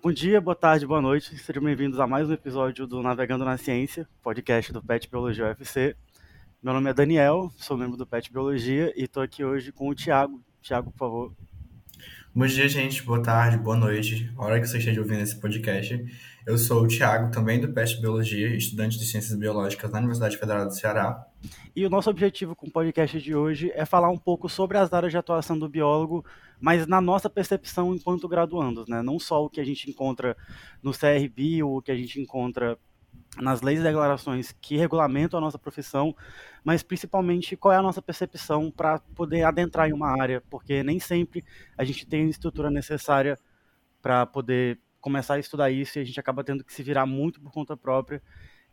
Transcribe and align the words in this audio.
Bom 0.00 0.10
dia, 0.10 0.40
boa 0.40 0.54
tarde, 0.54 0.86
boa 0.86 1.02
noite. 1.02 1.36
Sejam 1.36 1.62
bem-vindos 1.62 2.00
a 2.00 2.06
mais 2.06 2.28
um 2.28 2.32
episódio 2.32 2.86
do 2.86 3.02
Navegando 3.02 3.44
na 3.44 3.58
Ciência, 3.58 4.08
podcast 4.22 4.72
do 4.72 4.82
PET 4.82 5.08
Biologia 5.10 5.44
UFC. 5.44 5.94
Meu 6.62 6.72
nome 6.72 6.88
é 6.88 6.94
Daniel, 6.94 7.52
sou 7.56 7.76
membro 7.76 7.96
do 7.96 8.06
PET 8.06 8.32
Biologia 8.32 8.90
e 8.96 9.04
estou 9.04 9.22
aqui 9.22 9.44
hoje 9.44 9.70
com 9.70 9.88
o 9.88 9.94
Tiago. 9.94 10.42
Tiago, 10.62 10.90
por 10.92 10.98
favor. 10.98 11.32
Bom 12.34 12.46
dia, 12.46 12.66
gente. 12.66 13.02
Boa 13.02 13.22
tarde, 13.22 13.58
boa 13.58 13.76
noite. 13.76 14.32
A 14.38 14.42
hora 14.42 14.58
que 14.58 14.66
você 14.66 14.78
esteja 14.78 15.02
ouvindo 15.02 15.20
esse 15.20 15.38
podcast. 15.38 16.02
Eu 16.46 16.56
sou 16.56 16.82
o 16.82 16.88
Tiago, 16.88 17.30
também 17.30 17.60
do 17.60 17.70
PET 17.70 18.00
Biologia, 18.00 18.56
estudante 18.56 18.98
de 18.98 19.04
Ciências 19.04 19.38
Biológicas 19.38 19.90
na 19.90 19.98
Universidade 19.98 20.38
Federal 20.38 20.64
do 20.64 20.74
Ceará. 20.74 21.26
E 21.76 21.84
o 21.84 21.90
nosso 21.90 22.08
objetivo 22.08 22.56
com 22.56 22.68
o 22.68 22.70
podcast 22.70 23.20
de 23.20 23.34
hoje 23.34 23.70
é 23.74 23.84
falar 23.84 24.08
um 24.08 24.16
pouco 24.16 24.48
sobre 24.48 24.78
as 24.78 24.90
áreas 24.94 25.12
de 25.12 25.18
atuação 25.18 25.58
do 25.58 25.68
biólogo, 25.68 26.24
mas 26.58 26.86
na 26.86 27.02
nossa 27.02 27.28
percepção 27.28 27.94
enquanto 27.94 28.26
graduandos, 28.26 28.88
né? 28.88 29.02
Não 29.02 29.18
só 29.18 29.44
o 29.44 29.50
que 29.50 29.60
a 29.60 29.64
gente 29.64 29.90
encontra 29.90 30.34
no 30.82 30.92
CRB 30.92 31.62
ou 31.62 31.76
o 31.76 31.82
que 31.82 31.92
a 31.92 31.96
gente 31.96 32.18
encontra 32.18 32.78
nas 33.40 33.62
leis 33.62 33.80
e 33.80 33.82
declarações 33.82 34.54
que 34.60 34.76
regulamentam 34.76 35.38
a 35.38 35.40
nossa 35.40 35.58
profissão, 35.58 36.14
mas 36.62 36.82
principalmente 36.82 37.56
qual 37.56 37.72
é 37.72 37.76
a 37.76 37.82
nossa 37.82 38.02
percepção 38.02 38.70
para 38.70 38.98
poder 39.14 39.44
adentrar 39.44 39.88
em 39.88 39.92
uma 39.92 40.08
área, 40.20 40.42
porque 40.50 40.82
nem 40.82 41.00
sempre 41.00 41.44
a 41.76 41.84
gente 41.84 42.06
tem 42.06 42.26
a 42.26 42.30
estrutura 42.30 42.70
necessária 42.70 43.38
para 44.02 44.26
poder 44.26 44.78
começar 45.00 45.34
a 45.34 45.38
estudar 45.38 45.70
isso 45.70 45.98
e 45.98 46.02
a 46.02 46.04
gente 46.04 46.20
acaba 46.20 46.44
tendo 46.44 46.62
que 46.62 46.72
se 46.72 46.82
virar 46.82 47.06
muito 47.06 47.40
por 47.40 47.52
conta 47.52 47.76
própria. 47.76 48.22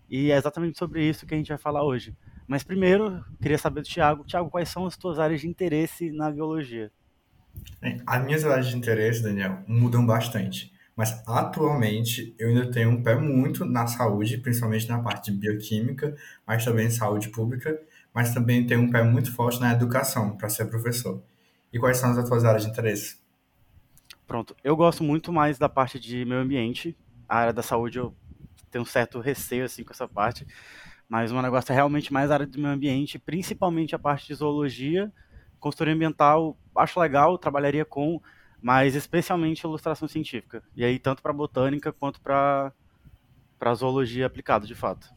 E 0.09 0.31
é 0.31 0.37
exatamente 0.37 0.77
sobre 0.77 1.07
isso 1.07 1.25
que 1.25 1.33
a 1.33 1.37
gente 1.37 1.49
vai 1.49 1.57
falar 1.57 1.83
hoje. 1.83 2.15
Mas 2.47 2.63
primeiro, 2.63 3.23
queria 3.41 3.57
saber 3.57 3.81
do 3.81 3.87
Tiago. 3.87 4.23
Tiago, 4.23 4.49
quais 4.49 4.69
são 4.69 4.85
as 4.85 4.97
tuas 4.97 5.19
áreas 5.19 5.41
de 5.41 5.47
interesse 5.47 6.11
na 6.11 6.31
biologia? 6.31 6.91
As 8.07 8.23
minhas 8.25 8.43
áreas 8.43 8.67
de 8.67 8.75
interesse, 8.75 9.21
Daniel, 9.21 9.63
mudam 9.67 10.05
bastante. 10.05 10.73
Mas 10.99 11.23
atualmente 11.25 12.35
eu 12.37 12.49
ainda 12.49 12.69
tenho 12.69 12.89
um 12.89 13.01
pé 13.01 13.15
muito 13.15 13.63
na 13.63 13.87
saúde, 13.87 14.37
principalmente 14.37 14.85
na 14.89 15.01
parte 15.01 15.31
de 15.31 15.37
bioquímica, 15.37 16.13
mas 16.45 16.65
também 16.65 16.89
saúde 16.89 17.29
pública, 17.29 17.81
mas 18.13 18.33
também 18.33 18.67
tenho 18.67 18.81
um 18.81 18.91
pé 18.91 19.01
muito 19.01 19.33
forte 19.33 19.61
na 19.61 19.71
educação 19.71 20.35
para 20.35 20.49
ser 20.49 20.65
professor. 20.65 21.23
E 21.71 21.79
quais 21.79 21.95
são 21.95 22.11
as 22.11 22.27
tuas 22.27 22.43
áreas 22.43 22.65
de 22.65 22.71
interesse? 22.71 23.17
Pronto, 24.27 24.53
eu 24.61 24.75
gosto 24.75 25.01
muito 25.01 25.31
mais 25.31 25.57
da 25.57 25.69
parte 25.69 25.97
de 25.97 26.25
meio 26.25 26.41
ambiente. 26.41 26.97
A 27.29 27.37
área 27.37 27.53
da 27.53 27.63
saúde 27.63 27.97
eu 27.97 28.13
tenho 28.69 28.81
um 28.81 28.85
certo 28.85 29.21
receio 29.21 29.63
assim 29.63 29.85
com 29.85 29.93
essa 29.93 30.05
parte, 30.05 30.45
mas 31.07 31.31
o 31.31 31.41
negócio 31.41 31.71
é 31.71 31.75
realmente 31.75 32.11
mais 32.11 32.29
a 32.29 32.33
área 32.33 32.45
do 32.45 32.59
meio 32.59 32.73
ambiente, 32.73 33.17
principalmente 33.17 33.95
a 33.95 33.99
parte 33.99 34.27
de 34.27 34.33
zoologia, 34.33 35.09
consultoria 35.61 35.93
ambiental, 35.93 36.57
acho 36.75 36.99
legal, 36.99 37.37
trabalharia 37.37 37.85
com, 37.85 38.21
mas 38.61 38.95
especialmente 38.95 39.63
ilustração 39.63 40.07
científica. 40.07 40.63
E 40.75 40.83
aí, 40.83 40.99
tanto 40.99 41.21
para 41.21 41.33
botânica 41.33 41.91
quanto 41.91 42.19
para 42.21 42.71
para 43.57 43.73
zoologia 43.73 44.25
aplicada, 44.25 44.65
de 44.65 44.73
fato. 44.73 45.13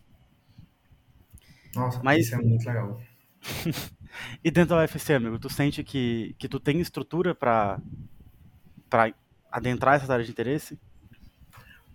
Nossa, 1.74 2.00
mas... 2.02 2.26
isso 2.26 2.34
é 2.34 2.38
muito 2.38 2.66
legal. 2.66 3.00
e 4.42 4.50
dentro 4.50 4.70
da 4.70 4.82
UFC, 4.82 5.14
amigo, 5.14 5.38
tu 5.38 5.48
sente 5.48 5.84
que, 5.84 6.34
que 6.38 6.48
tu 6.48 6.58
tem 6.58 6.80
estrutura 6.80 7.34
para 7.34 7.80
para 8.90 9.14
adentrar 9.50 9.94
essas 9.94 10.10
áreas 10.10 10.26
de 10.26 10.32
interesse? 10.32 10.78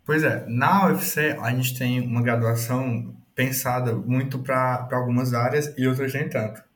Pois 0.06 0.24
é, 0.24 0.46
na 0.48 0.88
UFC 0.88 1.38
a 1.40 1.52
gente 1.52 1.78
tem 1.78 2.00
uma 2.00 2.22
graduação 2.22 3.16
pensada 3.36 3.94
muito 3.94 4.40
para 4.40 4.88
algumas 4.94 5.34
áreas 5.34 5.74
e 5.78 5.86
outras 5.86 6.14
nem 6.14 6.30
tanto 6.30 6.67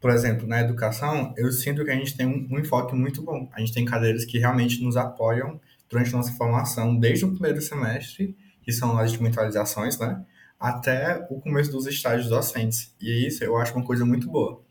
por 0.00 0.10
exemplo, 0.10 0.46
na 0.46 0.60
educação, 0.60 1.34
eu 1.36 1.50
sinto 1.50 1.84
que 1.84 1.90
a 1.90 1.94
gente 1.94 2.16
tem 2.16 2.26
um, 2.26 2.48
um, 2.50 2.58
enfoque 2.58 2.94
muito 2.94 3.20
bom. 3.22 3.48
A 3.52 3.60
gente 3.60 3.72
tem 3.72 3.84
cadeiras 3.84 4.24
que 4.24 4.38
realmente 4.38 4.82
nos 4.82 4.96
apoiam 4.96 5.60
durante 5.88 6.12
nossa 6.12 6.32
formação, 6.32 6.96
desde 6.96 7.24
o 7.24 7.32
primeiro 7.32 7.60
semestre, 7.60 8.36
que 8.62 8.70
são 8.70 8.96
as 8.98 9.10
instrumentalizações, 9.10 9.98
né? 9.98 10.24
Até 10.58 11.26
o 11.30 11.40
começo 11.40 11.72
dos 11.72 11.86
estágios 11.86 12.28
docentes. 12.28 12.94
E 13.00 13.26
isso 13.26 13.42
eu 13.42 13.56
acho 13.56 13.74
uma 13.74 13.84
coisa 13.84 14.04
muito 14.04 14.28
boa. 14.28 14.62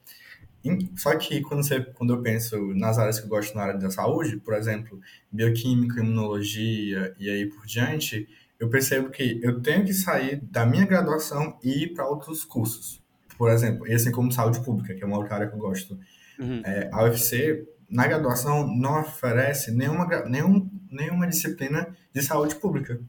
Só 0.97 1.15
que 1.15 1.41
quando, 1.41 1.63
você, 1.63 1.81
quando 1.81 2.13
eu 2.13 2.21
penso 2.21 2.73
nas 2.73 2.97
áreas 2.97 3.19
que 3.19 3.25
eu 3.25 3.29
gosto 3.29 3.55
na 3.55 3.63
área 3.63 3.79
da 3.79 3.89
saúde, 3.89 4.37
por 4.37 4.53
exemplo, 4.53 4.99
bioquímica, 5.31 6.01
imunologia 6.01 7.15
e 7.17 7.29
aí 7.29 7.45
por 7.45 7.65
diante, 7.65 8.27
eu 8.59 8.69
percebo 8.69 9.09
que 9.09 9.39
eu 9.41 9.61
tenho 9.61 9.85
que 9.85 9.93
sair 9.93 10.41
da 10.41 10.65
minha 10.65 10.85
graduação 10.85 11.57
e 11.63 11.83
ir 11.83 11.93
para 11.93 12.07
outros 12.07 12.43
cursos 12.43 13.01
por 13.37 13.51
exemplo, 13.51 13.87
e 13.87 13.93
assim 13.93 14.11
como 14.11 14.31
saúde 14.31 14.59
pública, 14.61 14.93
que 14.93 15.03
é 15.03 15.05
uma 15.05 15.17
outra 15.17 15.35
área 15.35 15.47
que 15.47 15.53
eu 15.53 15.59
gosto. 15.59 15.97
Uhum. 16.39 16.61
É, 16.65 16.89
a 16.91 17.03
UFC, 17.03 17.67
na 17.89 18.07
graduação, 18.07 18.67
não 18.67 19.01
oferece 19.01 19.71
nenhuma, 19.71 20.05
nenhum, 20.25 20.69
nenhuma 20.89 21.27
disciplina 21.27 21.95
de 22.13 22.21
saúde 22.21 22.55
pública. 22.55 22.99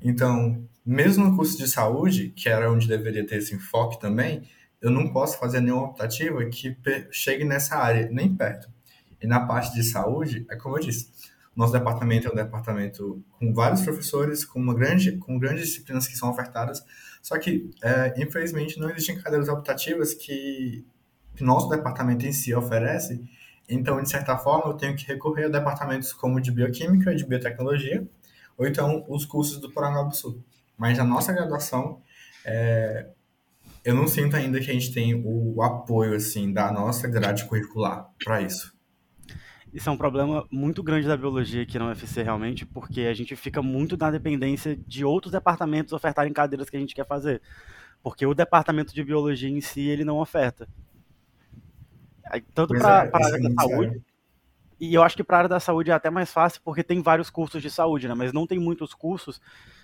Então, 0.00 0.66
mesmo 0.84 1.24
no 1.24 1.36
curso 1.36 1.56
de 1.58 1.68
saúde, 1.68 2.32
que 2.34 2.48
era 2.48 2.70
onde 2.70 2.88
deveria 2.88 3.26
ter 3.26 3.36
esse 3.36 3.54
enfoque 3.54 4.00
também, 4.00 4.42
eu 4.80 4.90
não 4.90 5.12
posso 5.12 5.38
fazer 5.38 5.60
nenhuma 5.60 5.86
optativa 5.86 6.44
que 6.46 6.76
chegue 7.10 7.44
nessa 7.44 7.76
área, 7.76 8.08
nem 8.10 8.34
perto. 8.34 8.68
E 9.20 9.26
na 9.26 9.40
parte 9.40 9.74
de 9.74 9.82
saúde, 9.82 10.46
é 10.50 10.56
como 10.56 10.76
eu 10.76 10.82
disse, 10.82 11.10
nosso 11.56 11.72
departamento 11.72 12.28
é 12.28 12.30
um 12.30 12.34
departamento 12.34 13.24
com 13.38 13.52
vários 13.54 13.80
professores, 13.80 14.44
com 14.44 14.60
uma 14.60 14.74
grande, 14.74 15.16
com 15.16 15.38
grandes 15.38 15.66
disciplinas 15.66 16.06
que 16.06 16.14
são 16.14 16.28
ofertadas, 16.30 16.84
só 17.22 17.38
que, 17.38 17.70
é, 17.82 18.14
infelizmente, 18.22 18.78
não 18.78 18.90
existem 18.90 19.18
cadeiras 19.18 19.48
optativas 19.48 20.12
que, 20.12 20.86
que 21.34 21.42
nosso 21.42 21.68
departamento 21.68 22.26
em 22.26 22.32
si 22.32 22.54
oferece. 22.54 23.20
Então, 23.68 24.00
de 24.00 24.08
certa 24.08 24.36
forma, 24.36 24.70
eu 24.70 24.74
tenho 24.76 24.94
que 24.94 25.06
recorrer 25.06 25.46
a 25.46 25.48
departamentos 25.48 26.12
como 26.12 26.40
de 26.40 26.52
bioquímica, 26.52 27.16
de 27.16 27.26
biotecnologia, 27.26 28.06
ou 28.56 28.66
então 28.66 29.04
os 29.08 29.24
cursos 29.24 29.58
do 29.58 29.72
Porangabu 29.72 30.14
Sul. 30.14 30.44
Mas 30.76 30.98
na 30.98 31.04
nossa 31.04 31.32
graduação, 31.32 32.00
é, 32.44 33.08
eu 33.82 33.94
não 33.94 34.06
sinto 34.06 34.36
ainda 34.36 34.60
que 34.60 34.70
a 34.70 34.74
gente 34.74 34.92
tem 34.92 35.14
o 35.24 35.62
apoio 35.62 36.14
assim 36.14 36.52
da 36.52 36.70
nossa 36.70 37.08
grade 37.08 37.46
curricular 37.46 38.08
para 38.22 38.42
isso. 38.42 38.75
Isso 39.76 39.90
é 39.90 39.92
um 39.92 39.96
problema 39.98 40.48
muito 40.50 40.82
grande 40.82 41.06
da 41.06 41.18
biologia 41.18 41.62
aqui 41.62 41.78
na 41.78 41.88
UFC, 41.88 42.22
realmente, 42.22 42.64
porque 42.64 43.02
a 43.02 43.12
gente 43.12 43.36
fica 43.36 43.60
muito 43.60 43.94
na 43.94 44.10
dependência 44.10 44.74
de 44.74 45.04
outros 45.04 45.30
departamentos 45.30 45.92
ofertarem 45.92 46.32
cadeiras 46.32 46.70
que 46.70 46.78
a 46.78 46.80
gente 46.80 46.94
quer 46.94 47.06
fazer. 47.06 47.42
Porque 48.02 48.24
o 48.24 48.32
departamento 48.32 48.94
de 48.94 49.04
biologia 49.04 49.50
em 49.50 49.60
si, 49.60 49.82
ele 49.82 50.02
não 50.02 50.16
oferta. 50.16 50.66
Tanto 52.54 52.72
para 52.72 53.04
é, 53.04 53.10
a 53.12 53.26
área 53.26 53.38
da 53.38 53.50
saúde, 53.50 53.88
sério. 53.88 54.04
e 54.80 54.94
eu 54.94 55.02
acho 55.02 55.14
que 55.14 55.22
para 55.22 55.36
a 55.36 55.38
área 55.40 55.48
da 55.50 55.60
saúde 55.60 55.90
é 55.90 55.94
até 55.94 56.08
mais 56.08 56.32
fácil, 56.32 56.62
porque 56.64 56.82
tem 56.82 57.02
vários 57.02 57.28
cursos 57.28 57.60
de 57.60 57.68
saúde, 57.68 58.08
né? 58.08 58.14
Mas 58.14 58.32
não 58.32 58.46
tem 58.46 58.58
muitos 58.58 58.94
cursos 58.94 59.42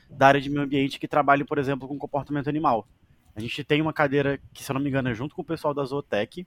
da 0.09 0.29
área 0.29 0.41
de 0.41 0.49
meio 0.49 0.63
ambiente 0.63 0.99
que 0.99 1.07
trabalhem, 1.07 1.45
por 1.45 1.59
exemplo, 1.59 1.87
com 1.87 1.99
comportamento 1.99 2.49
animal. 2.49 2.89
A 3.37 3.41
gente 3.41 3.63
tem 3.63 3.83
uma 3.83 3.93
cadeira 3.93 4.41
que, 4.55 4.65
se 4.65 4.71
eu 4.71 4.75
não 4.75 4.81
me 4.81 4.89
engano, 4.89 5.11
é 5.11 5.15
junto 5.15 5.35
com 5.35 5.43
o 5.43 5.45
pessoal 5.45 5.75
da 5.75 5.85
Zootech, 5.85 6.47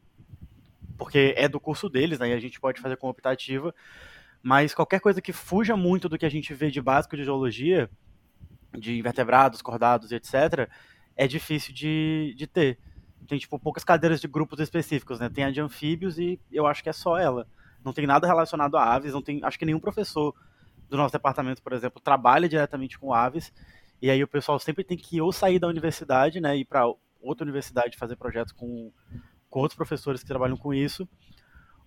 porque 0.98 1.34
é 1.38 1.48
do 1.48 1.60
curso 1.60 1.90
deles, 1.90 2.20
né? 2.20 2.34
A 2.34 2.40
gente 2.40 2.60
pode 2.60 2.82
fazer 2.82 2.98
com 2.98 3.08
optativa. 3.08 3.74
Mas 4.42 4.74
qualquer 4.74 5.00
coisa 5.00 5.22
que 5.22 5.34
fuja 5.34 5.76
muito 5.76 6.08
do 6.08 6.18
que 6.18 6.26
a 6.26 6.30
gente 6.30 6.54
vê 6.54 6.70
de 6.70 6.82
básico 6.82 7.18
de 7.18 7.24
geologia, 7.24 7.90
de 8.78 9.00
invertebrados, 9.00 9.62
cordados 9.62 10.12
e 10.12 10.16
etc., 10.16 10.70
é 11.16 11.28
difícil 11.28 11.74
de, 11.74 12.34
de 12.38 12.46
ter. 12.46 12.78
Tem, 13.28 13.40
tipo, 13.40 13.58
poucas 13.58 13.84
cadeiras 13.84 14.22
de 14.22 14.28
grupos 14.28 14.60
específicos, 14.60 15.20
né? 15.20 15.30
Tem 15.30 15.44
a 15.46 15.52
de 15.52 15.60
anfíbios 15.60 16.20
e 16.20 16.40
eu 16.52 16.68
acho 16.68 16.84
que 16.84 16.90
é 16.90 16.94
só 16.94 17.18
ela. 17.18 17.48
Não 17.84 17.94
tem 17.94 18.06
nada 18.06 18.28
relacionado 18.28 18.78
a 18.78 18.94
aves, 18.94 19.14
não 19.14 19.22
tem, 19.22 19.40
acho 19.44 19.58
que 19.58 19.66
nenhum 19.66 19.80
professor 19.80 20.34
do 20.90 20.98
nosso 20.98 21.14
departamento, 21.14 21.64
por 21.64 21.74
exemplo, 21.74 22.00
trabalha 22.00 22.48
diretamente 22.48 23.00
com 23.00 23.14
aves. 23.14 23.52
E 24.02 24.10
aí 24.10 24.24
o 24.24 24.28
pessoal 24.28 24.60
sempre 24.60 24.84
tem 24.84 24.98
que 24.98 25.20
ou 25.22 25.32
sair 25.32 25.58
da 25.58 25.68
universidade, 25.68 26.40
né, 26.40 26.56
ir 26.56 26.66
para 26.66 26.86
outra 27.22 27.44
universidade 27.44 27.98
fazer 27.98 28.16
projetos 28.16 28.54
com 28.54 28.92
com 29.56 29.62
outros 29.62 29.78
professores 29.78 30.20
que 30.20 30.28
trabalham 30.28 30.58
com 30.58 30.74
isso, 30.74 31.08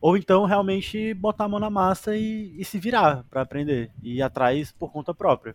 ou 0.01 0.17
então 0.17 0.47
realmente 0.47 1.13
botar 1.13 1.45
a 1.45 1.49
mão 1.49 1.61
na 1.61 1.69
massa 1.69 2.17
e, 2.17 2.59
e 2.59 2.65
se 2.65 2.79
virar 2.79 3.25
para 3.29 3.43
aprender 3.43 3.91
e 4.03 4.15
ir 4.15 4.23
atrás 4.23 4.73
por 4.73 4.91
conta 4.91 5.13
própria. 5.13 5.55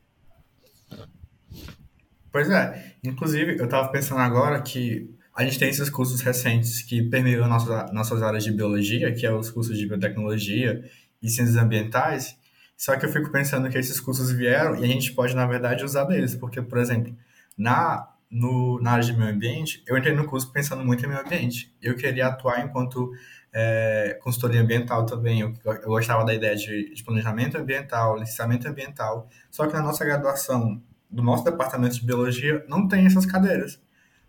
Pois 2.32 2.52
é, 2.52 2.97
inclusive 3.03 3.58
eu 3.58 3.66
estava 3.66 3.87
pensando 3.87 4.22
agora 4.22 4.61
que 4.61 5.09
a 5.35 5.43
gente 5.43 5.58
tem 5.58 5.70
esses 5.70 5.90
cursos 5.90 6.22
recentes 6.22 6.84
que 6.84 7.02
permeiam 7.02 7.47
nossas, 7.47 7.91
nossas 7.91 8.22
áreas 8.22 8.43
de 8.43 8.52
biologia, 8.52 9.11
que 9.11 9.26
é 9.26 9.34
os 9.34 9.49
cursos 9.49 9.76
de 9.76 9.87
biotecnologia 9.87 10.87
e 11.20 11.28
ciências 11.28 11.58
ambientais, 11.58 12.37
só 12.78 12.96
que 12.96 13.08
eu 13.08 13.11
fico 13.11 13.32
pensando 13.32 13.67
que 13.72 13.78
esses 13.79 13.99
cursos 13.99 14.32
vieram 14.32 14.76
e 14.76 14.84
a 14.84 14.87
gente 14.87 15.14
pode, 15.14 15.35
na 15.35 15.47
verdade, 15.47 15.84
usar 15.84 16.03
deles, 16.03 16.35
porque, 16.35 16.61
por 16.61 16.78
exemplo, 16.78 17.17
na 17.58 18.12
no, 18.34 18.82
na 18.82 18.94
área 18.94 19.03
de 19.03 19.14
meio 19.14 19.32
ambiente, 19.32 19.84
eu 19.85 19.96
entrei 19.96 20.14
no 20.14 20.26
curso 20.26 20.52
pensando 20.52 20.84
muito 20.84 21.06
em 21.06 21.08
meio 21.08 21.22
ambiente. 21.22 21.72
Eu 21.80 21.96
queria 21.96 22.28
atuar 22.28 22.66
enquanto 22.66 23.12
é, 23.53 24.18
consultoria 24.24 24.59
ambiental 24.59 25.06
também. 25.06 25.41
Eu, 25.41 25.53
eu 25.64 25.90
gostava 25.90 26.26
da 26.26 26.34
ideia 26.34 26.56
de, 26.56 26.96
de, 26.96 27.03
planejamento 27.03 27.58
ambiental, 27.58 28.18
licenciamento 28.18 28.68
ambiental. 28.68 29.30
Só 29.52 29.68
que 29.68 29.74
na 29.74 29.84
nossa 29.84 30.03
graduação, 30.03 30.82
do 31.09 31.22
nosso 31.22 31.44
departamento 31.44 31.94
de 31.96 32.03
biologia, 32.03 32.66
não 32.68 32.88
tem 32.88 33.06
essas 33.06 33.26
cadeiras. 33.26 33.80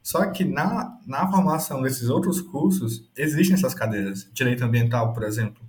Só 0.03 0.27
que 0.27 0.45
na, 0.45 0.99
na 1.06 1.27
formação 1.31 1.81
desses 1.81 2.11
outros 2.11 2.43
cursos, 2.43 3.11
existem 3.17 3.55
essas 3.55 3.73
cadeiras. 3.73 4.29
Direito 4.35 4.62
ambiental, 4.62 5.15
por 5.15 5.23
exemplo. 5.23 5.65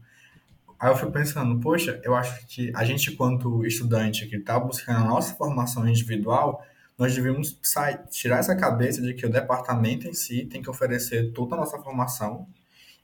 Aí 0.77 0.91
eu 0.91 0.95
fico 0.97 1.13
pensando, 1.13 1.57
poxa, 1.61 2.01
eu 2.03 2.13
acho 2.13 2.45
que 2.47 2.69
a 2.75 2.83
gente, 2.83 3.11
quanto 3.13 3.65
estudante 3.65 4.27
que 4.27 4.35
está 4.35 4.59
buscando 4.59 5.05
a 5.05 5.07
nossa 5.07 5.33
formação 5.35 5.87
individual, 5.87 6.61
nós 6.97 7.13
devemos 7.13 7.59
sair, 7.61 7.99
tirar 8.09 8.39
essa 8.39 8.55
cabeça 8.55 9.01
de 9.01 9.13
que 9.13 9.25
o 9.25 9.29
departamento 9.29 10.07
em 10.07 10.13
si 10.13 10.45
tem 10.45 10.61
que 10.61 10.69
oferecer 10.69 11.31
toda 11.33 11.55
a 11.55 11.59
nossa 11.59 11.77
formação 11.79 12.47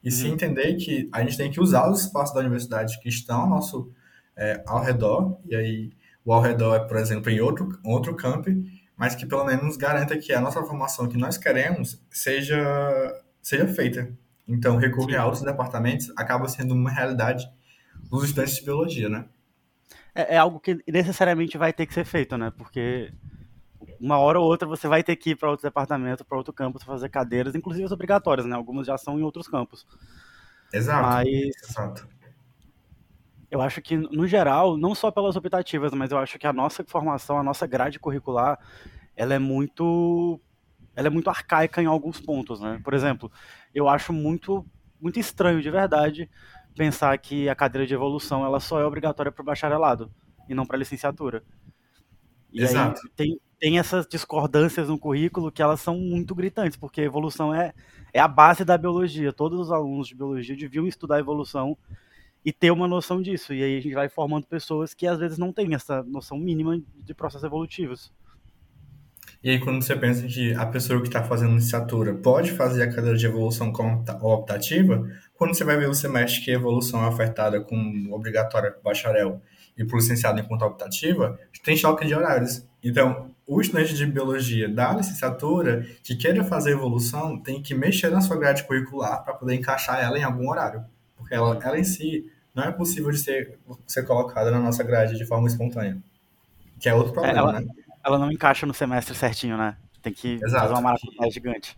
e 0.04 0.08
uhum. 0.08 0.16
se 0.16 0.28
entender 0.28 0.76
que 0.76 1.10
a 1.12 1.22
gente 1.22 1.38
tem 1.38 1.52
que 1.52 1.60
usar 1.60 1.90
os 1.90 2.02
espaços 2.02 2.34
da 2.34 2.42
universidade 2.42 3.00
que 3.00 3.10
estão 3.10 3.42
ao 3.42 3.50
nosso 3.50 3.92
é, 4.36 4.64
ao 4.66 4.82
redor, 4.82 5.40
e 5.46 5.56
aí 5.56 5.92
o 6.24 6.34
ao 6.34 6.42
redor 6.42 6.76
é, 6.76 6.80
por 6.80 6.98
exemplo, 6.98 7.30
em 7.30 7.42
outro, 7.42 7.78
outro 7.84 8.16
campo, 8.16 8.50
mas 8.96 9.16
que 9.16 9.26
pelo 9.26 9.44
menos 9.46 9.78
garanta 9.78 10.18
que 10.18 10.34
a 10.34 10.42
nossa 10.42 10.64
formação 10.64 11.08
que 11.08 11.18
nós 11.18 11.38
queremos 11.38 12.02
seja, 12.10 13.24
seja 13.42 13.68
feita. 13.68 14.12
Então, 14.48 14.78
recorrer 14.78 15.18
a 15.18 15.26
outros 15.26 15.44
departamentos 15.44 16.12
acaba 16.16 16.48
sendo 16.48 16.74
uma 16.74 16.92
realidade 16.92 17.50
dos 18.10 18.24
estudantes 18.24 18.56
de 18.56 18.64
biologia, 18.64 19.10
né? 19.10 19.26
É, 20.14 20.36
é 20.36 20.38
algo 20.38 20.60
que 20.60 20.84
necessariamente 20.88 21.58
vai 21.58 21.72
ter 21.72 21.86
que 21.86 21.94
ser 21.94 22.06
feito, 22.06 22.38
né? 22.38 22.52
Porque 22.56 23.12
uma 24.00 24.18
hora 24.18 24.40
ou 24.40 24.46
outra 24.46 24.68
você 24.68 24.88
vai 24.88 25.04
ter 25.04 25.16
que 25.16 25.32
ir 25.32 25.36
para 25.36 25.50
outro 25.50 25.68
departamento, 25.68 26.26
para 26.26 26.38
outro 26.38 26.54
campus, 26.54 26.84
fazer 26.84 27.10
cadeiras, 27.10 27.56
inclusive 27.56 27.86
as 27.86 27.92
obrigatórias, 27.92 28.46
né? 28.46 28.56
Algumas 28.56 28.88
já 28.88 28.98
são 28.98 29.20
em 29.20 29.24
outros 29.24 29.48
campos. 29.48 29.86
Exato. 30.74 31.08
Mas 31.08 31.28
exato. 31.28 32.08
eu 33.50 33.62
acho 33.62 33.82
que, 33.82 33.98
no 33.98 34.26
geral, 34.28 34.78
não 34.78 34.96
só 34.96 35.12
pelas 35.12 35.36
optativas, 35.36 35.94
mas 35.94 36.12
eu 36.12 36.18
acho 36.18 36.40
que 36.40 36.48
a 36.48 36.54
nossa 36.54 36.84
formação, 36.86 37.38
a 37.38 37.44
nossa 37.44 37.68
grade 37.68 38.00
curricular, 38.00 38.60
ela 39.16 39.34
é 39.34 39.40
muito 39.40 40.40
ela 40.96 41.08
é 41.08 41.10
muito 41.10 41.30
arcaica 41.30 41.82
em 41.82 41.86
alguns 41.86 42.20
pontos, 42.20 42.60
né? 42.60 42.80
Por 42.84 42.94
exemplo, 42.94 43.32
eu 43.74 43.88
acho 43.88 44.12
muito 44.12 44.66
muito 45.00 45.20
estranho 45.20 45.62
de 45.62 45.72
verdade 45.72 46.30
pensar 46.76 47.18
que 47.18 47.50
a 47.50 47.56
cadeira 47.56 47.88
de 47.88 47.94
evolução 47.94 48.46
ela 48.46 48.60
só 48.60 48.80
é 48.80 48.86
obrigatória 48.86 49.32
para 49.32 49.42
o 49.42 49.46
bacharelado 49.46 50.12
e 50.48 50.54
não 50.54 50.66
para 50.66 50.78
a 50.78 50.80
licenciatura. 50.80 51.44
E 52.52 52.62
Exato. 52.62 53.02
aí 53.04 53.12
tem, 53.16 53.42
tem 53.62 53.78
essas 53.78 54.08
discordâncias 54.08 54.90
no 54.90 54.98
currículo 54.98 55.52
que 55.52 55.62
elas 55.62 55.80
são 55.80 55.96
muito 55.96 56.34
gritantes, 56.34 56.76
porque 56.76 57.00
a 57.00 57.04
evolução 57.04 57.54
é, 57.54 57.76
é 58.12 58.20
a 58.20 58.28
base 58.28 58.66
da 58.66 58.76
biologia. 58.76 59.32
Todos 59.32 59.60
os 59.60 59.72
alunos 59.72 60.08
de 60.08 60.16
biologia 60.16 60.58
deviam 60.58 60.88
estudar 60.88 61.20
evolução 61.20 61.78
e 62.44 62.52
ter 62.52 62.72
uma 62.72 62.88
noção 62.88 63.22
disso. 63.22 63.54
E 63.54 63.62
aí 63.62 63.78
a 63.78 63.80
gente 63.80 63.94
vai 63.94 64.10
formando 64.10 64.48
pessoas 64.48 64.96
que 64.96 65.06
às 65.06 65.20
vezes 65.20 65.38
não 65.38 65.54
têm 65.54 65.76
essa 65.76 66.02
noção 66.02 66.40
mínima 66.40 66.82
de 67.06 67.14
processos 67.14 67.44
evolutivos. 67.44 68.12
E 69.44 69.52
aí, 69.52 69.60
quando 69.60 69.84
você 69.84 69.96
pensa 69.96 70.26
que 70.26 70.56
a 70.56 70.66
pessoa 70.66 71.00
que 71.00 71.08
está 71.08 71.24
fazendo 71.24 71.54
licenciatura 71.54 72.16
pode 72.16 72.52
fazer 72.52 72.82
a 72.82 72.90
cadeira 72.92 73.16
de 73.16 73.28
evolução 73.28 73.72
como 73.72 74.04
optativa, 74.24 75.08
quando 75.36 75.54
você 75.54 75.64
vai 75.64 75.78
ver 75.78 75.88
o 75.88 75.94
semestre 75.94 76.44
que 76.44 76.50
a 76.50 76.56
evolução 76.56 77.04
é 77.04 77.08
ofertada 77.08 77.62
como 77.62 78.12
obrigatória 78.12 78.72
para 78.72 78.82
bacharel 78.82 79.40
e 79.78 79.86
para 79.86 79.96
o 79.96 80.00
licenciado 80.00 80.44
conta 80.48 80.66
optativa, 80.66 81.40
tem 81.64 81.78
choque 81.78 82.08
de 82.08 82.16
horários. 82.16 82.71
Então, 82.84 83.32
o 83.46 83.62
estudante 83.62 83.94
de 83.94 84.06
biologia 84.06 84.68
da 84.68 84.94
licenciatura 84.94 85.86
que 86.04 86.16
queira 86.16 86.44
fazer 86.44 86.72
evolução 86.72 87.38
tem 87.38 87.62
que 87.62 87.76
mexer 87.76 88.10
na 88.10 88.22
sua 88.22 88.38
grade 88.38 88.64
curricular 88.64 89.24
para 89.24 89.34
poder 89.34 89.56
encaixar 89.56 90.00
ela 90.00 90.18
em 90.18 90.24
algum 90.24 90.50
horário. 90.50 90.84
Porque 91.16 91.34
ela, 91.34 91.60
ela 91.62 91.80
em 91.80 91.84
si 91.84 92.26
não 92.56 92.64
é 92.64 92.72
possível 92.72 93.12
de 93.12 93.18
ser, 93.18 93.60
ser 93.86 94.04
colocada 94.04 94.50
na 94.52 94.60
nossa 94.60 94.84
grade 94.84 95.18
de 95.18 95.26
forma 95.26 95.48
espontânea. 95.48 95.98
Que 96.80 96.90
é 96.90 96.94
outro 96.94 97.14
problema, 97.14 97.38
é, 97.38 97.40
ela, 97.40 97.60
né? 97.60 97.68
Ela 98.04 98.18
não 98.18 98.32
encaixa 98.32 98.66
no 98.66 98.74
semestre 98.74 99.14
certinho, 99.16 99.58
né? 99.58 99.78
Tem 100.02 100.12
que 100.12 100.36
Exato. 100.36 100.64
fazer 100.64 100.74
uma 100.74 100.82
maratona 100.82 101.30
gigante. 101.30 101.78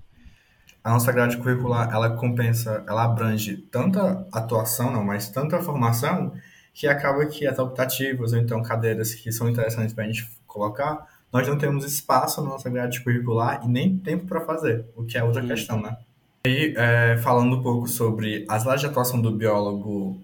A 0.84 0.92
nossa 0.92 1.12
grade 1.12 1.38
curricular, 1.38 1.90
ela 1.92 2.12
compensa, 2.12 2.84
ela 2.88 3.04
abrange 3.04 3.58
tanta 3.58 4.28
atuação, 4.32 4.92
não, 4.92 5.04
mas 5.04 5.30
tanta 5.30 5.62
formação 5.62 6.34
que 6.74 6.88
acaba 6.88 7.26
que 7.26 7.46
as 7.46 7.58
optativas 7.60 8.34
ou 8.34 8.40
então 8.40 8.62
cadeiras 8.62 9.14
que 9.14 9.32
são 9.32 9.50
interessantes 9.50 9.94
para 9.94 10.04
a 10.04 10.08
gente 10.08 10.28
colocar, 10.54 11.08
nós 11.32 11.48
não 11.48 11.58
temos 11.58 11.84
espaço 11.84 12.42
na 12.42 12.50
nossa 12.50 12.70
grade 12.70 13.04
curricular 13.04 13.62
e 13.66 13.68
nem 13.68 13.98
tempo 13.98 14.28
para 14.28 14.40
fazer, 14.42 14.86
o 14.96 15.04
que 15.04 15.18
é 15.18 15.24
outra 15.24 15.46
questão, 15.46 15.82
né? 15.82 15.98
E 16.46 16.74
é, 16.78 17.18
falando 17.18 17.56
um 17.56 17.64
pouco 17.64 17.88
sobre 17.88 18.46
as 18.48 18.68
áreas 18.68 18.82
de 18.82 18.88
atuação 18.88 19.20
do 19.20 19.32
biólogo 19.32 20.22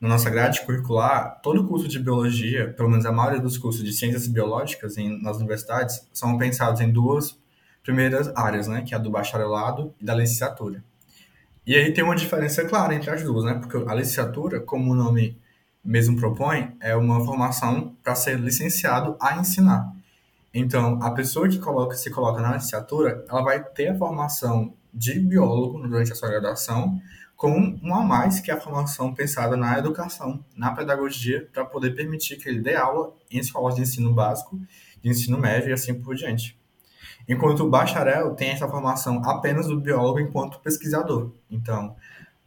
na 0.00 0.08
nossa 0.08 0.30
grade 0.30 0.64
curricular, 0.64 1.40
todo 1.42 1.66
curso 1.66 1.88
de 1.88 1.98
biologia, 1.98 2.72
pelo 2.72 2.88
menos 2.88 3.04
a 3.04 3.12
maioria 3.12 3.40
dos 3.40 3.58
cursos 3.58 3.82
de 3.82 3.92
ciências 3.92 4.26
biológicas 4.26 4.96
em, 4.96 5.20
nas 5.22 5.36
universidades, 5.36 6.06
são 6.12 6.38
pensados 6.38 6.80
em 6.80 6.90
duas 6.90 7.36
primeiras 7.82 8.28
áreas, 8.36 8.68
né? 8.68 8.82
Que 8.82 8.94
é 8.94 8.96
a 8.96 9.00
do 9.00 9.10
bacharelado 9.10 9.94
e 10.00 10.04
da 10.04 10.14
licenciatura. 10.14 10.82
E 11.66 11.74
aí 11.74 11.92
tem 11.92 12.04
uma 12.04 12.14
diferença 12.14 12.64
clara 12.64 12.94
entre 12.94 13.10
as 13.10 13.22
duas, 13.22 13.44
né? 13.44 13.54
Porque 13.54 13.76
a 13.90 13.94
licenciatura, 13.94 14.60
como 14.60 14.92
o 14.92 14.94
nome 14.94 15.36
mesmo 15.86 16.16
propõe 16.16 16.76
é 16.80 16.96
uma 16.96 17.24
formação 17.24 17.94
para 18.02 18.14
ser 18.14 18.38
licenciado 18.38 19.16
a 19.20 19.38
ensinar. 19.38 19.92
Então, 20.52 20.98
a 21.02 21.10
pessoa 21.10 21.48
que 21.48 21.58
coloca, 21.58 21.94
se 21.96 22.10
coloca 22.10 22.40
na 22.40 22.54
licenciatura, 22.54 23.24
ela 23.28 23.42
vai 23.42 23.62
ter 23.62 23.88
a 23.88 23.96
formação 23.96 24.74
de 24.92 25.18
biólogo 25.20 25.86
durante 25.86 26.12
a 26.12 26.14
sua 26.14 26.28
graduação, 26.28 27.00
com 27.36 27.78
um 27.82 27.94
a 27.94 28.02
mais 28.02 28.40
que 28.40 28.50
é 28.50 28.54
a 28.54 28.60
formação 28.60 29.14
pensada 29.14 29.56
na 29.56 29.78
educação, 29.78 30.42
na 30.56 30.72
pedagogia, 30.72 31.46
para 31.52 31.64
poder 31.64 31.94
permitir 31.94 32.36
que 32.36 32.48
ele 32.48 32.60
dê 32.60 32.74
aula 32.74 33.12
em 33.30 33.38
escolas 33.38 33.74
de 33.74 33.82
ensino 33.82 34.12
básico, 34.12 34.58
de 35.02 35.10
ensino 35.10 35.38
médio 35.38 35.68
e 35.68 35.72
assim 35.72 35.94
por 35.94 36.14
diante. 36.14 36.58
Enquanto 37.28 37.60
o 37.60 37.68
bacharel 37.68 38.34
tem 38.34 38.50
essa 38.50 38.66
formação 38.66 39.22
apenas 39.24 39.66
do 39.66 39.78
biólogo 39.78 40.20
enquanto 40.20 40.60
pesquisador. 40.60 41.32
Então, 41.50 41.94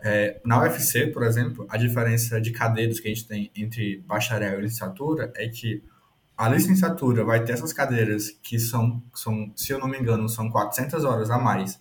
é, 0.01 0.39
na 0.45 0.61
UFC, 0.61 1.07
por 1.07 1.23
exemplo, 1.23 1.67
a 1.69 1.77
diferença 1.77 2.39
de 2.39 2.51
cadeiras 2.51 2.99
que 2.99 3.07
a 3.07 3.13
gente 3.13 3.27
tem 3.27 3.51
entre 3.55 4.03
bacharel 4.07 4.59
e 4.59 4.61
licenciatura 4.61 5.31
é 5.35 5.47
que 5.49 5.83
a 6.37 6.47
licenciatura 6.47 7.25
vai 7.25 7.43
ter 7.43 7.51
essas 7.51 7.73
cadeiras 7.73 8.29
que 8.41 8.57
são, 8.57 9.03
são 9.13 9.51
se 9.55 9.73
eu 9.73 9.79
não 9.79 9.89
me 9.89 9.99
engano, 9.99 10.29
são 10.29 10.49
400 10.49 11.03
horas 11.03 11.29
a 11.29 11.37
mais, 11.37 11.79